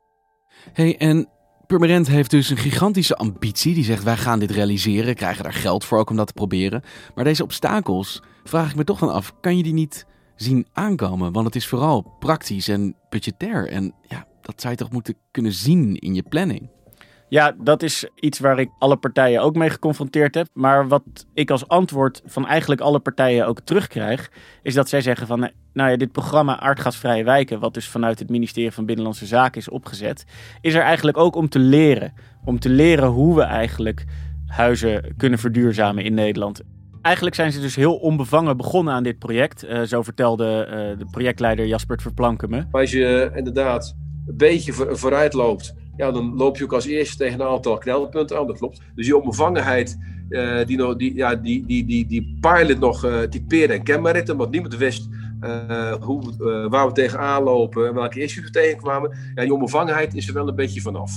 Hey, 0.72 0.96
en 0.96 1.28
Purmerend 1.66 2.08
heeft 2.08 2.30
dus 2.30 2.50
een 2.50 2.56
gigantische 2.56 3.16
ambitie. 3.16 3.74
Die 3.74 3.84
zegt 3.84 4.02
wij 4.02 4.16
gaan 4.16 4.38
dit 4.38 4.50
realiseren, 4.50 5.14
krijgen 5.14 5.42
daar 5.42 5.52
geld 5.52 5.84
voor 5.84 5.98
ook 5.98 6.10
om 6.10 6.16
dat 6.16 6.26
te 6.26 6.32
proberen. 6.32 6.82
Maar 7.14 7.24
deze 7.24 7.42
obstakels, 7.42 8.22
vraag 8.44 8.70
ik 8.70 8.76
me 8.76 8.84
toch 8.84 8.98
dan 8.98 9.12
af, 9.12 9.34
kan 9.40 9.56
je 9.56 9.62
die 9.62 9.72
niet 9.72 10.06
zien 10.36 10.66
aankomen? 10.72 11.32
Want 11.32 11.46
het 11.46 11.56
is 11.56 11.66
vooral 11.66 12.16
praktisch 12.18 12.68
en 12.68 12.94
budgetair. 13.08 13.68
En 13.68 13.94
ja, 14.08 14.26
dat 14.42 14.60
zou 14.60 14.72
je 14.72 14.78
toch 14.78 14.90
moeten 14.90 15.14
kunnen 15.30 15.52
zien 15.52 15.96
in 15.96 16.14
je 16.14 16.22
planning? 16.22 16.70
Ja, 17.28 17.54
dat 17.58 17.82
is 17.82 18.08
iets 18.14 18.38
waar 18.38 18.58
ik 18.58 18.70
alle 18.78 18.96
partijen 18.96 19.42
ook 19.42 19.56
mee 19.56 19.70
geconfronteerd 19.70 20.34
heb. 20.34 20.48
Maar 20.52 20.88
wat 20.88 21.02
ik 21.34 21.50
als 21.50 21.68
antwoord 21.68 22.22
van 22.24 22.46
eigenlijk 22.46 22.80
alle 22.80 22.98
partijen 22.98 23.46
ook 23.46 23.60
terugkrijg, 23.60 24.30
is 24.62 24.74
dat 24.74 24.88
zij 24.88 25.00
zeggen 25.00 25.26
van, 25.26 25.50
nou 25.72 25.90
ja, 25.90 25.96
dit 25.96 26.12
programma 26.12 26.60
Aardgasvrije 26.60 27.24
Wijken, 27.24 27.60
wat 27.60 27.74
dus 27.74 27.88
vanuit 27.88 28.18
het 28.18 28.30
ministerie 28.30 28.72
van 28.72 28.86
Binnenlandse 28.86 29.26
Zaken 29.26 29.60
is 29.60 29.68
opgezet, 29.68 30.24
is 30.60 30.74
er 30.74 30.82
eigenlijk 30.82 31.16
ook 31.16 31.36
om 31.36 31.48
te 31.48 31.58
leren. 31.58 32.12
Om 32.44 32.58
te 32.58 32.68
leren 32.68 33.08
hoe 33.08 33.34
we 33.36 33.42
eigenlijk 33.42 34.04
huizen 34.46 35.14
kunnen 35.16 35.38
verduurzamen 35.38 36.04
in 36.04 36.14
Nederland. 36.14 36.60
Eigenlijk 37.02 37.36
zijn 37.36 37.52
ze 37.52 37.60
dus 37.60 37.76
heel 37.76 37.96
onbevangen 37.96 38.56
begonnen 38.56 38.94
aan 38.94 39.02
dit 39.02 39.18
project. 39.18 39.64
Uh, 39.64 39.82
zo 39.82 40.02
vertelde 40.02 40.66
uh, 40.66 40.98
de 40.98 41.06
projectleider 41.10 41.66
Jasper 41.66 42.00
Verplanken 42.00 42.50
me. 42.50 42.64
Als 42.70 42.90
je 42.90 43.30
inderdaad 43.34 43.96
een 44.26 44.36
beetje 44.36 44.72
vooruit 44.72 45.32
loopt 45.32 45.74
ja, 45.98 46.10
dan 46.10 46.36
loop 46.36 46.56
je 46.56 46.64
ook 46.64 46.72
als 46.72 46.86
eerste 46.86 47.16
tegen 47.16 47.40
een 47.40 47.46
aantal 47.46 47.78
knelpunten 47.78 48.38
aan. 48.38 48.46
Dat 48.46 48.58
klopt. 48.58 48.80
Dus 48.94 49.04
die 49.04 49.16
onbevangenheid, 49.16 49.98
uh, 50.28 50.64
die, 50.64 50.96
die, 50.96 51.14
ja, 51.14 51.34
die, 51.34 51.66
die, 51.66 51.84
die, 51.84 52.06
die 52.06 52.38
pilot 52.40 52.78
nog 52.78 53.04
uh, 53.04 53.20
typeren 53.20 53.76
en 53.76 53.82
kenmerkte, 53.82 54.36
want 54.36 54.50
niemand 54.50 54.76
wist 54.76 55.08
uh, 55.40 55.92
hoe, 55.92 56.22
waar 56.70 56.86
we 56.86 56.92
tegenaan 56.92 57.42
lopen 57.42 57.86
en 57.86 57.94
welke 57.94 58.20
issues 58.20 58.44
we 58.44 58.50
tegenkwamen. 58.50 59.16
Ja, 59.34 59.42
die 59.42 59.52
onbevangenheid 59.52 60.14
is 60.14 60.28
er 60.28 60.34
wel 60.34 60.48
een 60.48 60.54
beetje 60.54 60.80
vanaf. 60.80 61.12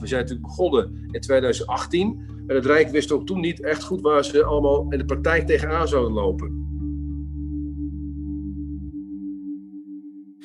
We 0.00 0.06
zijn 0.06 0.20
natuurlijk 0.20 0.48
begonnen 0.48 1.08
in 1.10 1.20
2018 1.20 2.24
en 2.46 2.54
het 2.54 2.66
Rijk 2.66 2.88
wist 2.88 3.12
ook 3.12 3.26
toen 3.26 3.40
niet 3.40 3.62
echt 3.62 3.82
goed 3.82 4.00
waar 4.00 4.24
ze 4.24 4.44
allemaal 4.44 4.86
in 4.88 4.98
de 4.98 5.04
praktijk 5.04 5.46
tegenaan 5.46 5.88
zouden 5.88 6.12
lopen. 6.12 6.73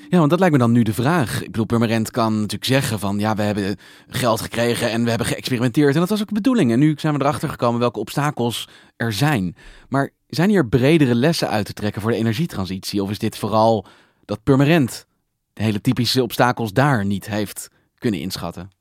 Ja, 0.09 0.17
want 0.17 0.29
dat 0.29 0.39
lijkt 0.39 0.53
me 0.53 0.61
dan 0.61 0.71
nu 0.71 0.83
de 0.83 0.93
vraag. 0.93 1.41
Ik 1.41 1.51
bedoel, 1.51 1.65
Purmerend 1.65 2.11
kan 2.11 2.33
natuurlijk 2.33 2.65
zeggen 2.65 2.99
van 2.99 3.19
ja, 3.19 3.35
we 3.35 3.41
hebben 3.41 3.75
geld 4.07 4.41
gekregen 4.41 4.91
en 4.91 5.03
we 5.03 5.09
hebben 5.09 5.27
geëxperimenteerd. 5.27 5.93
En 5.93 5.99
dat 5.99 6.09
was 6.09 6.21
ook 6.21 6.27
de 6.27 6.33
bedoeling. 6.33 6.71
En 6.71 6.79
nu 6.79 6.93
zijn 6.97 7.13
we 7.13 7.19
erachter 7.19 7.49
gekomen 7.49 7.79
welke 7.79 7.99
obstakels 7.99 8.67
er 8.95 9.13
zijn. 9.13 9.55
Maar 9.89 10.09
zijn 10.27 10.49
hier 10.49 10.67
bredere 10.67 11.15
lessen 11.15 11.49
uit 11.49 11.65
te 11.65 11.73
trekken 11.73 12.01
voor 12.01 12.11
de 12.11 12.17
energietransitie? 12.17 13.03
Of 13.03 13.09
is 13.09 13.19
dit 13.19 13.37
vooral 13.37 13.85
dat 14.25 14.43
Purmerend 14.43 15.05
de 15.53 15.63
hele 15.63 15.81
typische 15.81 16.23
obstakels 16.23 16.73
daar 16.73 17.05
niet 17.05 17.27
heeft 17.27 17.69
kunnen 17.97 18.19
inschatten? 18.19 18.71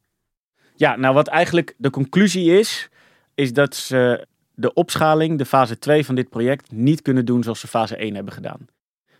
Ja, 0.77 0.97
nou 0.97 1.15
wat 1.15 1.27
eigenlijk 1.27 1.75
de 1.77 1.91
conclusie 1.91 2.59
is, 2.59 2.89
is 3.35 3.53
dat 3.53 3.77
ze 3.77 4.27
de 4.55 4.73
opschaling, 4.73 5.39
de 5.39 5.47
fase 5.47 5.79
2 5.79 6.05
van 6.05 6.15
dit 6.15 6.29
project, 6.29 6.73
niet 6.73 7.03
kunnen 7.03 7.25
doen 7.25 7.43
zoals 7.43 7.61
ze 7.61 7.67
fase 7.67 7.97
1 7.97 8.15
hebben 8.15 8.33
gedaan 8.33 8.67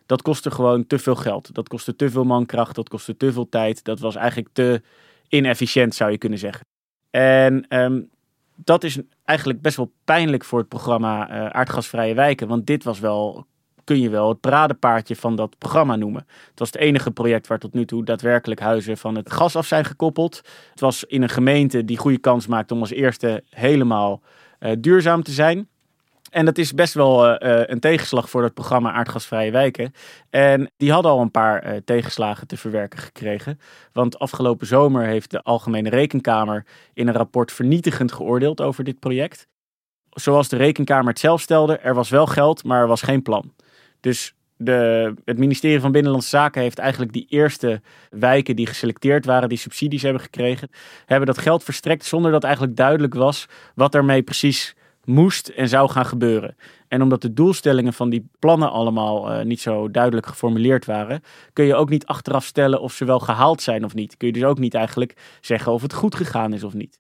dat 0.09 0.23
kostte 0.23 0.51
gewoon 0.51 0.87
te 0.87 0.99
veel 0.99 1.15
geld. 1.15 1.55
Dat 1.55 1.69
kostte 1.69 1.97
te 1.97 2.11
veel 2.11 2.25
mankracht, 2.25 2.75
dat 2.75 2.89
kostte 2.89 3.17
te 3.17 3.33
veel 3.33 3.49
tijd. 3.49 3.85
Dat 3.85 3.99
was 4.01 4.17
eigenlijk 4.17 4.49
te 4.53 4.83
inefficiënt, 5.29 5.95
zou 5.95 6.11
je 6.11 6.19
kunnen 6.19 6.39
zeggen. 6.39 6.67
En 7.11 7.67
um, 7.69 8.11
dat 8.55 8.85
is 8.85 8.99
eigenlijk 9.25 9.63
best 9.63 9.77
wel 9.77 9.93
pijnlijk 10.05 10.45
voor 10.45 10.59
het 10.59 10.69
programma 10.69 11.31
uh, 11.31 11.47
Aardgasvrije 11.47 12.15
Wijken. 12.15 12.49
Want 12.49 12.67
dit 12.67 12.85
was 12.85 13.01
wel, 13.01 13.47
kun 13.85 14.01
je 14.01 14.11
wel, 14.11 14.29
het 14.29 14.41
paradepaardje 14.41 15.17
van 15.17 15.37
dat 15.37 15.59
programma 15.59 15.97
noemen. 15.97 16.27
Het 16.51 16.59
was 16.59 16.69
het 16.73 16.81
enige 16.81 17.11
project 17.11 17.47
waar 17.47 17.59
tot 17.59 17.75
nu 17.75 17.85
toe 17.85 18.05
daadwerkelijk 18.05 18.61
huizen 18.61 18.97
van 18.97 19.15
het 19.17 19.33
gas 19.33 19.57
af 19.57 19.67
zijn 19.67 19.85
gekoppeld. 19.85 20.37
Het 20.71 20.81
was 20.81 21.05
in 21.05 21.23
een 21.23 21.29
gemeente 21.29 21.85
die 21.85 21.99
goede 21.99 22.19
kans 22.19 22.47
maakt 22.47 22.73
om 22.73 22.81
als 22.81 22.91
eerste 22.93 23.45
helemaal 23.51 24.23
uh, 24.61 24.73
duurzaam 24.79 25.23
te 25.23 25.33
zijn. 25.33 25.69
En 26.31 26.45
dat 26.45 26.59
is 26.59 26.75
best 26.75 26.95
wel 26.95 27.29
uh, 27.29 27.37
een 27.67 27.81
tegenslag 27.81 28.31
voor 28.31 28.43
het 28.43 28.55
programma 28.55 28.93
Aardgasvrije 28.93 29.51
Wijken. 29.51 29.93
En 30.31 30.71
die 30.77 30.93
hadden 30.93 31.11
al 31.11 31.21
een 31.21 31.31
paar 31.31 31.67
uh, 31.67 31.77
tegenslagen 31.85 32.47
te 32.47 32.57
verwerken 32.57 32.99
gekregen. 32.99 33.61
Want 33.93 34.19
afgelopen 34.19 34.67
zomer 34.67 35.05
heeft 35.05 35.31
de 35.31 35.43
Algemene 35.43 35.89
Rekenkamer 35.89 36.67
in 36.95 37.09
een 37.09 37.15
rapport 37.15 37.53
vernietigend 37.53 38.13
geoordeeld 38.13 38.61
over 38.61 38.85
dit 38.85 38.99
project. 38.99 39.47
Zoals 40.11 40.49
de 40.49 40.57
Rekenkamer 40.57 41.09
het 41.09 41.19
zelf 41.19 41.41
stelde, 41.41 41.79
er 41.79 41.95
was 41.95 42.09
wel 42.09 42.27
geld, 42.27 42.65
maar 42.65 42.81
er 42.81 42.87
was 42.87 43.03
geen 43.03 43.23
plan. 43.23 43.53
Dus 44.01 44.35
de, 44.57 45.15
het 45.25 45.39
ministerie 45.39 45.81
van 45.81 45.93
Binnenlandse 45.93 46.29
Zaken 46.29 46.63
heeft 46.63 46.79
eigenlijk 46.79 47.13
die 47.13 47.27
eerste 47.29 47.81
wijken 48.11 48.57
die 48.57 48.67
geselecteerd 48.67 49.25
waren, 49.25 49.49
die 49.49 49.59
subsidies 49.59 50.03
hebben 50.03 50.23
gekregen, 50.23 50.71
hebben 51.07 51.27
dat 51.27 51.39
geld 51.39 51.65
verstrekt 51.65 52.05
zonder 52.05 52.31
dat 52.31 52.45
eigenlijk 52.45 52.77
duidelijk 52.77 53.15
was 53.15 53.47
wat 53.75 53.95
ermee 53.95 54.23
precies 54.23 54.77
moest 55.09 55.49
en 55.49 55.69
zou 55.69 55.91
gaan 55.91 56.07
gebeuren. 56.07 56.57
En 56.89 57.03
omdat 57.03 57.23
de 57.23 57.33
doelstellingen 57.33 57.93
van 57.93 58.11
die 58.11 58.29
plannen 58.39 58.71
allemaal 58.71 59.33
uh, 59.33 59.45
niet 59.45 59.61
zo 59.61 59.91
duidelijk 59.91 60.27
geformuleerd 60.27 60.87
waren, 60.87 61.23
kun 61.53 61.65
je 61.65 61.75
ook 61.75 61.89
niet 61.89 62.07
achteraf 62.07 62.45
stellen 62.45 62.81
of 62.81 62.93
ze 62.93 63.05
wel 63.05 63.19
gehaald 63.19 63.63
zijn 63.63 63.85
of 63.85 63.95
niet. 63.95 64.17
Kun 64.17 64.27
je 64.27 64.33
dus 64.33 64.45
ook 64.45 64.59
niet 64.59 64.75
eigenlijk 64.75 65.39
zeggen 65.41 65.73
of 65.73 65.83
het 65.83 65.93
goed 65.93 66.15
gegaan 66.15 66.53
is 66.53 66.65
of 66.65 66.75
niet. 66.75 66.99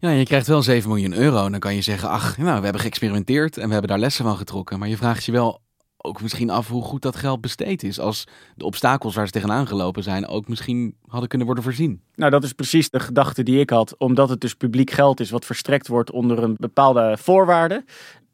Ja, 0.00 0.10
je 0.10 0.24
krijgt 0.24 0.46
wel 0.46 0.62
7 0.62 0.88
miljoen 0.88 1.14
euro. 1.14 1.44
En 1.44 1.50
dan 1.50 1.60
kan 1.60 1.74
je 1.74 1.82
zeggen, 1.82 2.08
ach, 2.08 2.38
nou, 2.38 2.58
we 2.58 2.64
hebben 2.64 2.82
geëxperimenteerd 2.82 3.56
en 3.56 3.66
we 3.66 3.72
hebben 3.72 3.90
daar 3.90 3.98
lessen 3.98 4.24
van 4.24 4.36
getrokken. 4.36 4.78
Maar 4.78 4.88
je 4.88 4.96
vraagt 4.96 5.24
je 5.24 5.32
wel 5.32 5.61
ook 6.02 6.22
misschien 6.22 6.50
af 6.50 6.68
hoe 6.68 6.82
goed 6.82 7.02
dat 7.02 7.16
geld 7.16 7.40
besteed 7.40 7.82
is. 7.82 8.00
Als 8.00 8.26
de 8.54 8.64
obstakels 8.64 9.14
waar 9.14 9.26
ze 9.26 9.32
tegenaan 9.32 9.66
gelopen 9.66 10.02
zijn 10.02 10.26
ook 10.26 10.48
misschien 10.48 10.94
hadden 11.06 11.28
kunnen 11.28 11.46
worden 11.46 11.64
voorzien. 11.64 12.00
Nou, 12.14 12.30
dat 12.30 12.44
is 12.44 12.52
precies 12.52 12.90
de 12.90 13.00
gedachte 13.00 13.42
die 13.42 13.60
ik 13.60 13.70
had. 13.70 13.94
Omdat 13.98 14.28
het 14.28 14.40
dus 14.40 14.54
publiek 14.54 14.90
geld 14.90 15.20
is 15.20 15.30
wat 15.30 15.44
verstrekt 15.44 15.88
wordt 15.88 16.10
onder 16.10 16.42
een 16.42 16.56
bepaalde 16.58 17.16
voorwaarde. 17.18 17.84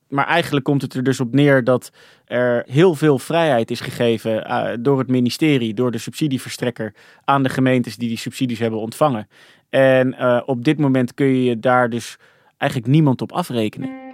Maar 0.08 0.26
eigenlijk 0.26 0.64
komt 0.64 0.82
het 0.82 0.94
er 0.94 1.02
dus 1.02 1.20
op 1.20 1.34
neer 1.34 1.64
dat 1.64 1.90
er 2.24 2.64
heel 2.66 2.94
veel 2.94 3.18
vrijheid 3.18 3.70
is 3.70 3.80
gegeven 3.80 4.46
uh, 4.46 4.68
door 4.80 4.98
het 4.98 5.08
ministerie, 5.08 5.74
door 5.74 5.90
de 5.90 5.98
subsidieverstrekker 5.98 6.94
aan 7.24 7.42
de 7.42 7.48
gemeentes 7.48 7.96
die 7.96 8.08
die 8.08 8.18
subsidies 8.18 8.58
hebben 8.58 8.80
ontvangen. 8.80 9.28
En 9.68 10.14
uh, 10.18 10.40
op 10.46 10.64
dit 10.64 10.78
moment 10.78 11.14
kun 11.14 11.26
je 11.26 11.58
daar 11.58 11.90
dus 11.90 12.16
eigenlijk 12.56 12.92
niemand 12.92 13.22
op 13.22 13.32
afrekenen. 13.32 14.07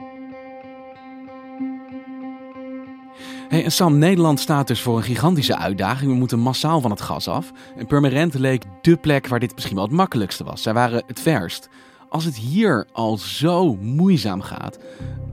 En 3.62 3.72
Sam, 3.72 3.98
Nederland 3.98 4.40
staat 4.40 4.66
dus 4.66 4.80
voor 4.80 4.96
een 4.96 5.02
gigantische 5.02 5.58
uitdaging. 5.58 6.10
We 6.10 6.16
moeten 6.16 6.38
massaal 6.38 6.80
van 6.80 6.90
het 6.90 7.00
gas 7.00 7.28
af. 7.28 7.52
En 7.76 7.86
Purmerend 7.86 8.34
leek 8.34 8.64
dé 8.82 8.96
plek 8.96 9.28
waar 9.28 9.40
dit 9.40 9.54
misschien 9.54 9.76
wel 9.76 9.84
het 9.84 9.92
makkelijkste 9.92 10.44
was. 10.44 10.62
Zij 10.62 10.72
waren 10.72 11.02
het 11.06 11.20
verst. 11.20 11.68
Als 12.08 12.24
het 12.24 12.36
hier 12.36 12.86
al 12.92 13.18
zo 13.18 13.76
moeizaam 13.76 14.40
gaat, 14.40 14.78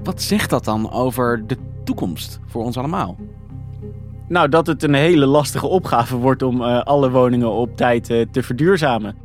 wat 0.04 0.22
zegt 0.22 0.50
dat 0.50 0.64
dan 0.64 0.92
over 0.92 1.48
de 1.48 1.58
toekomst 1.84 2.40
voor 2.46 2.64
ons 2.64 2.78
allemaal? 2.78 3.18
Nou, 4.28 4.50
dat 4.50 4.68
het 4.68 4.84
een 4.84 4.94
hele 4.94 5.26
lastige 5.26 5.68
opgave 5.68 6.16
wordt 6.16 6.42
om 6.42 6.62
uh, 6.62 6.82
alle 6.82 7.10
woningen 7.12 7.52
op 7.52 7.78
tijd 7.78 8.10
uh, 8.10 8.26
te 8.32 8.44
verduurzamen. 8.44 9.16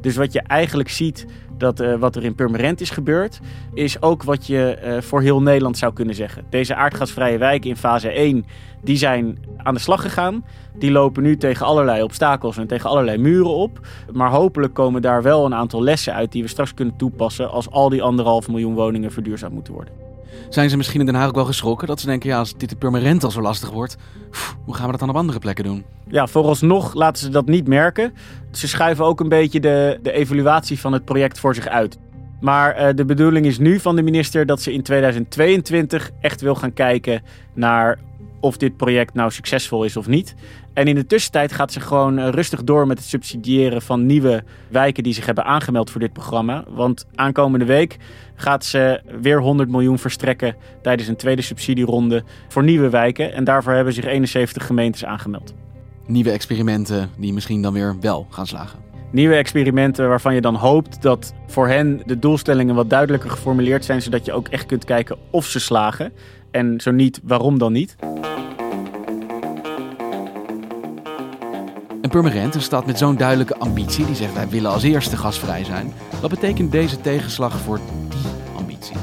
Dus 0.00 0.16
wat 0.16 0.32
je 0.32 0.40
eigenlijk 0.40 0.88
ziet 0.88 1.26
dat 1.58 1.80
uh, 1.80 1.94
wat 1.94 2.16
er 2.16 2.24
in 2.24 2.34
Purmerend 2.34 2.80
is 2.80 2.90
gebeurd, 2.90 3.40
is 3.74 4.02
ook 4.02 4.22
wat 4.22 4.46
je 4.46 4.78
uh, 4.84 5.00
voor 5.00 5.22
heel 5.22 5.42
Nederland 5.42 5.78
zou 5.78 5.92
kunnen 5.92 6.14
zeggen. 6.14 6.44
Deze 6.50 6.74
aardgasvrije 6.74 7.38
wijken 7.38 7.70
in 7.70 7.76
fase 7.76 8.08
1, 8.08 8.44
die 8.82 8.96
zijn 8.96 9.38
aan 9.56 9.74
de 9.74 9.80
slag 9.80 10.02
gegaan. 10.02 10.44
Die 10.78 10.90
lopen 10.90 11.22
nu 11.22 11.36
tegen 11.36 11.66
allerlei 11.66 12.02
obstakels 12.02 12.56
en 12.56 12.66
tegen 12.66 12.90
allerlei 12.90 13.18
muren 13.18 13.54
op. 13.54 13.80
Maar 14.12 14.30
hopelijk 14.30 14.74
komen 14.74 15.02
daar 15.02 15.22
wel 15.22 15.44
een 15.44 15.54
aantal 15.54 15.82
lessen 15.82 16.14
uit 16.14 16.32
die 16.32 16.42
we 16.42 16.48
straks 16.48 16.74
kunnen 16.74 16.96
toepassen 16.96 17.50
als 17.50 17.70
al 17.70 17.88
die 17.88 18.02
anderhalf 18.02 18.48
miljoen 18.48 18.74
woningen 18.74 19.12
verduurzaamd 19.12 19.54
moeten 19.54 19.72
worden. 19.72 20.03
Zijn 20.48 20.70
ze 20.70 20.76
misschien 20.76 21.00
in 21.00 21.06
Den 21.06 21.14
Haag 21.14 21.28
ook 21.28 21.34
wel 21.34 21.44
geschrokken 21.44 21.86
dat 21.86 22.00
ze 22.00 22.06
denken, 22.06 22.28
ja, 22.28 22.38
als 22.38 22.54
dit 22.56 22.70
in 22.70 22.78
Purmerend 22.78 23.24
al 23.24 23.30
zo 23.30 23.40
lastig 23.40 23.70
wordt, 23.70 23.96
hoe 24.64 24.74
gaan 24.74 24.84
we 24.84 24.90
dat 24.90 25.00
dan 25.00 25.08
op 25.08 25.16
andere 25.16 25.38
plekken 25.38 25.64
doen? 25.64 25.84
Ja, 26.08 26.26
vooralsnog 26.26 26.94
laten 26.94 27.22
ze 27.22 27.28
dat 27.28 27.46
niet 27.46 27.68
merken. 27.68 28.12
Ze 28.50 28.68
schuiven 28.68 29.04
ook 29.04 29.20
een 29.20 29.28
beetje 29.28 29.60
de, 29.60 29.98
de 30.02 30.12
evaluatie 30.12 30.80
van 30.80 30.92
het 30.92 31.04
project 31.04 31.38
voor 31.38 31.54
zich 31.54 31.66
uit. 31.66 31.98
Maar 32.40 32.80
uh, 32.80 32.94
de 32.94 33.04
bedoeling 33.04 33.46
is 33.46 33.58
nu 33.58 33.80
van 33.80 33.96
de 33.96 34.02
minister 34.02 34.46
dat 34.46 34.62
ze 34.62 34.72
in 34.72 34.82
2022 34.82 36.10
echt 36.20 36.40
wil 36.40 36.54
gaan 36.54 36.72
kijken 36.72 37.22
naar 37.54 37.98
of 38.40 38.56
dit 38.56 38.76
project 38.76 39.14
nou 39.14 39.30
succesvol 39.30 39.84
is 39.84 39.96
of 39.96 40.06
niet. 40.06 40.34
En 40.74 40.86
in 40.86 40.94
de 40.94 41.06
tussentijd 41.06 41.52
gaat 41.52 41.72
ze 41.72 41.80
gewoon 41.80 42.18
uh, 42.18 42.28
rustig 42.28 42.64
door 42.64 42.86
met 42.86 42.98
het 42.98 43.06
subsidiëren 43.06 43.82
van 43.82 44.06
nieuwe 44.06 44.44
wijken 44.68 45.02
die 45.02 45.12
zich 45.12 45.26
hebben 45.26 45.44
aangemeld 45.44 45.90
voor 45.90 46.00
dit 46.00 46.12
programma. 46.12 46.64
Want 46.68 47.06
aankomende 47.14 47.64
week 47.64 47.96
gaat 48.34 48.64
ze 48.64 49.00
weer 49.20 49.40
100 49.40 49.68
miljoen 49.68 49.98
verstrekken 49.98 50.56
tijdens 50.82 51.08
een 51.08 51.16
tweede 51.16 51.42
subsidieronde 51.42 52.22
voor 52.48 52.64
nieuwe 52.64 52.88
wijken. 52.88 53.32
En 53.32 53.44
daarvoor 53.44 53.72
hebben 53.72 53.92
zich 53.92 54.04
71 54.04 54.66
gemeentes 54.66 55.04
aangemeld. 55.04 55.54
Nieuwe 56.06 56.30
experimenten 56.30 57.10
die 57.18 57.32
misschien 57.32 57.62
dan 57.62 57.72
weer 57.72 57.96
wel 58.00 58.26
gaan 58.30 58.46
slagen. 58.46 58.78
Nieuwe 59.10 59.34
experimenten 59.34 60.08
waarvan 60.08 60.34
je 60.34 60.40
dan 60.40 60.54
hoopt 60.54 61.02
dat 61.02 61.34
voor 61.46 61.68
hen 61.68 62.02
de 62.06 62.18
doelstellingen 62.18 62.74
wat 62.74 62.90
duidelijker 62.90 63.30
geformuleerd 63.30 63.84
zijn, 63.84 64.02
zodat 64.02 64.24
je 64.24 64.32
ook 64.32 64.48
echt 64.48 64.66
kunt 64.66 64.84
kijken 64.84 65.16
of 65.30 65.46
ze 65.46 65.60
slagen. 65.60 66.12
En 66.50 66.80
zo 66.80 66.90
niet, 66.90 67.20
waarom 67.22 67.58
dan 67.58 67.72
niet? 67.72 67.96
Purmerend, 72.14 72.54
een 72.54 72.62
stad 72.62 72.86
met 72.86 72.98
zo'n 72.98 73.16
duidelijke 73.16 73.56
ambitie, 73.58 74.06
die 74.06 74.14
zegt 74.14 74.34
wij 74.34 74.48
willen 74.48 74.70
als 74.70 74.82
eerste 74.82 75.16
gasvrij 75.16 75.64
zijn. 75.64 75.92
Wat 76.20 76.30
betekent 76.30 76.72
deze 76.72 77.00
tegenslag 77.00 77.58
voor 77.58 77.80
die 78.08 78.56
ambitie? 78.56 78.96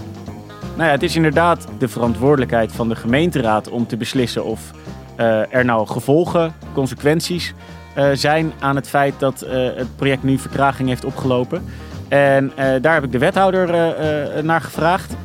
Nou 0.76 0.84
ja, 0.84 0.92
het 0.92 1.04
is 1.04 1.16
inderdaad 1.16 1.68
de 1.78 1.88
verantwoordelijkheid 1.88 2.72
van 2.72 2.90
de 2.90 2.96
gemeenteraad 2.96 3.70
om 3.70 3.88
te 3.88 3.98
beslissen 3.98 4.46
of 4.46 4.72
uh, 5.20 5.56
er 5.56 5.66
nou 5.66 5.88
gevolgen, 5.88 6.54
consequenties 6.74 7.54
uh, 7.98 8.10
zijn 8.14 8.52
aan 8.60 8.76
het 8.76 8.90
feit 8.90 9.20
dat 9.20 9.44
uh, 9.44 9.52
het 9.76 9.96
project 9.96 10.24
nu 10.24 10.38
vertraging 10.38 10.90
heeft 10.90 11.06
opgelopen. 11.06 11.64
En 12.08 12.52
daar 12.82 12.94
heb 12.94 13.04
ik 13.04 13.12
de 13.12 13.18
wethouder 13.18 13.68
naar 14.44 14.62
gevraagd. 14.62 15.16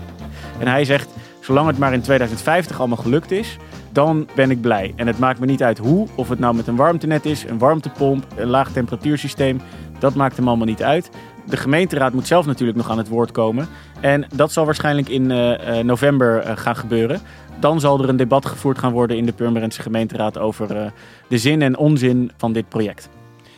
En 0.59 0.69
hij 0.69 0.85
zegt, 0.85 1.09
zolang 1.41 1.67
het 1.67 1.79
maar 1.79 1.93
in 1.93 2.01
2050 2.01 2.79
allemaal 2.79 2.97
gelukt 2.97 3.31
is, 3.31 3.57
dan 3.97 4.29
ben 4.35 4.51
ik 4.51 4.61
blij. 4.61 4.93
En 4.97 5.07
het 5.07 5.19
maakt 5.19 5.39
me 5.39 5.47
niet 5.47 5.63
uit 5.63 5.79
hoe, 5.79 6.09
of 6.15 6.29
het 6.29 6.39
nou 6.39 6.55
met 6.55 6.67
een 6.67 6.77
warmtenet 6.77 7.25
is, 7.25 7.45
een 7.45 7.59
warmtepomp, 7.59 8.27
een 8.37 8.49
laag 8.49 8.73
temperatuursysteem. 8.73 9.61
Dat 9.99 10.15
maakt 10.15 10.37
hem 10.37 10.49
allemaal 10.49 10.67
niet 10.67 10.83
uit. 10.83 11.11
De 11.47 11.57
gemeenteraad 11.57 12.13
moet 12.13 12.27
zelf 12.27 12.47
natuurlijk 12.47 12.79
nog 12.79 12.91
aan 12.91 12.99
het 12.99 13.09
woord 13.09 13.31
komen. 13.31 13.69
En 14.01 14.27
dat 14.35 14.53
zal 14.53 14.65
waarschijnlijk 14.65 15.09
in 15.09 15.31
uh, 15.31 15.79
november 15.79 16.47
uh, 16.47 16.57
gaan 16.57 16.77
gebeuren. 16.77 17.21
Dan 17.61 17.81
zal 17.81 18.03
er 18.03 18.09
een 18.09 18.17
debat 18.17 18.47
gevoerd 18.47 18.79
gaan 18.79 18.93
worden 18.93 19.17
in 19.17 19.27
de 19.27 19.33
Purmerendse 19.33 19.83
gemeenteraad 19.83 20.39
over 20.39 20.93
de 21.29 21.39
zin 21.39 21.63
en 21.63 21.77
onzin 21.77 22.31
van 22.37 22.53
dit 22.53 22.69
project. 22.69 23.09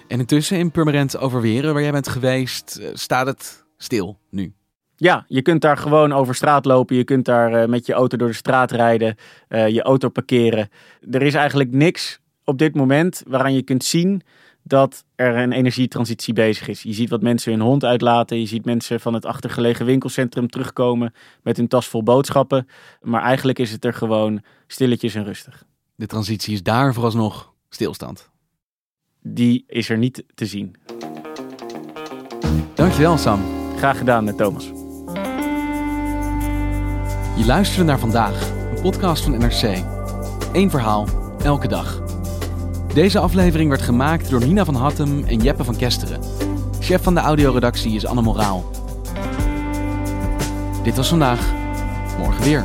En 0.08 0.18
intussen 0.18 0.58
in 0.58 0.70
Purmerend 0.70 1.18
Overweren, 1.18 1.72
waar 1.72 1.82
jij 1.82 1.92
bent 1.92 2.08
geweest, 2.08 2.80
staat 2.92 3.26
het 3.26 3.64
stil 3.76 4.18
nu? 4.30 4.57
Ja, 5.00 5.24
je 5.28 5.42
kunt 5.42 5.60
daar 5.60 5.76
gewoon 5.76 6.12
over 6.12 6.34
straat 6.34 6.64
lopen. 6.64 6.96
Je 6.96 7.04
kunt 7.04 7.24
daar 7.24 7.62
uh, 7.62 7.68
met 7.68 7.86
je 7.86 7.92
auto 7.92 8.16
door 8.16 8.28
de 8.28 8.34
straat 8.34 8.70
rijden, 8.70 9.16
uh, 9.48 9.68
je 9.68 9.82
auto 9.82 10.08
parkeren. 10.08 10.68
Er 11.10 11.22
is 11.22 11.34
eigenlijk 11.34 11.72
niks 11.72 12.20
op 12.44 12.58
dit 12.58 12.74
moment 12.74 13.22
waaraan 13.26 13.54
je 13.54 13.62
kunt 13.62 13.84
zien 13.84 14.22
dat 14.62 15.04
er 15.14 15.36
een 15.36 15.52
energietransitie 15.52 16.34
bezig 16.34 16.68
is. 16.68 16.82
Je 16.82 16.92
ziet 16.92 17.10
wat 17.10 17.22
mensen 17.22 17.52
hun 17.52 17.60
hond 17.60 17.84
uitlaten. 17.84 18.40
Je 18.40 18.46
ziet 18.46 18.64
mensen 18.64 19.00
van 19.00 19.14
het 19.14 19.24
achtergelegen 19.24 19.86
winkelcentrum 19.86 20.48
terugkomen 20.48 21.14
met 21.42 21.56
hun 21.56 21.68
tas 21.68 21.86
vol 21.86 22.02
boodschappen. 22.02 22.68
Maar 23.00 23.22
eigenlijk 23.22 23.58
is 23.58 23.70
het 23.70 23.84
er 23.84 23.94
gewoon 23.94 24.42
stilletjes 24.66 25.14
en 25.14 25.24
rustig. 25.24 25.64
De 25.94 26.06
transitie 26.06 26.54
is 26.54 26.62
daar 26.62 26.94
vooralsnog 26.94 27.52
stilstand. 27.68 28.30
Die 29.22 29.64
is 29.66 29.88
er 29.88 29.98
niet 29.98 30.24
te 30.34 30.46
zien. 30.46 30.76
Dankjewel 32.74 33.18
Sam. 33.18 33.40
Graag 33.76 33.98
gedaan, 33.98 34.36
Thomas. 34.36 34.77
Je 37.38 37.46
luisterde 37.46 37.84
naar 37.84 37.98
vandaag, 37.98 38.50
een 38.74 38.80
podcast 38.82 39.22
van 39.22 39.38
NRC. 39.38 39.82
Eén 40.52 40.70
verhaal, 40.70 41.06
elke 41.42 41.68
dag. 41.68 42.02
Deze 42.94 43.18
aflevering 43.18 43.70
werd 43.70 43.82
gemaakt 43.82 44.30
door 44.30 44.46
Nina 44.46 44.64
van 44.64 44.74
Hattem 44.74 45.24
en 45.24 45.38
Jeppe 45.38 45.64
van 45.64 45.76
Kesteren. 45.76 46.20
Chef 46.80 47.02
van 47.02 47.14
de 47.14 47.20
audioredactie 47.20 47.94
is 47.94 48.06
Anne 48.06 48.22
Moraal. 48.22 48.64
Dit 50.82 50.96
was 50.96 51.08
vandaag, 51.08 51.52
morgen 52.18 52.44
weer. 52.44 52.64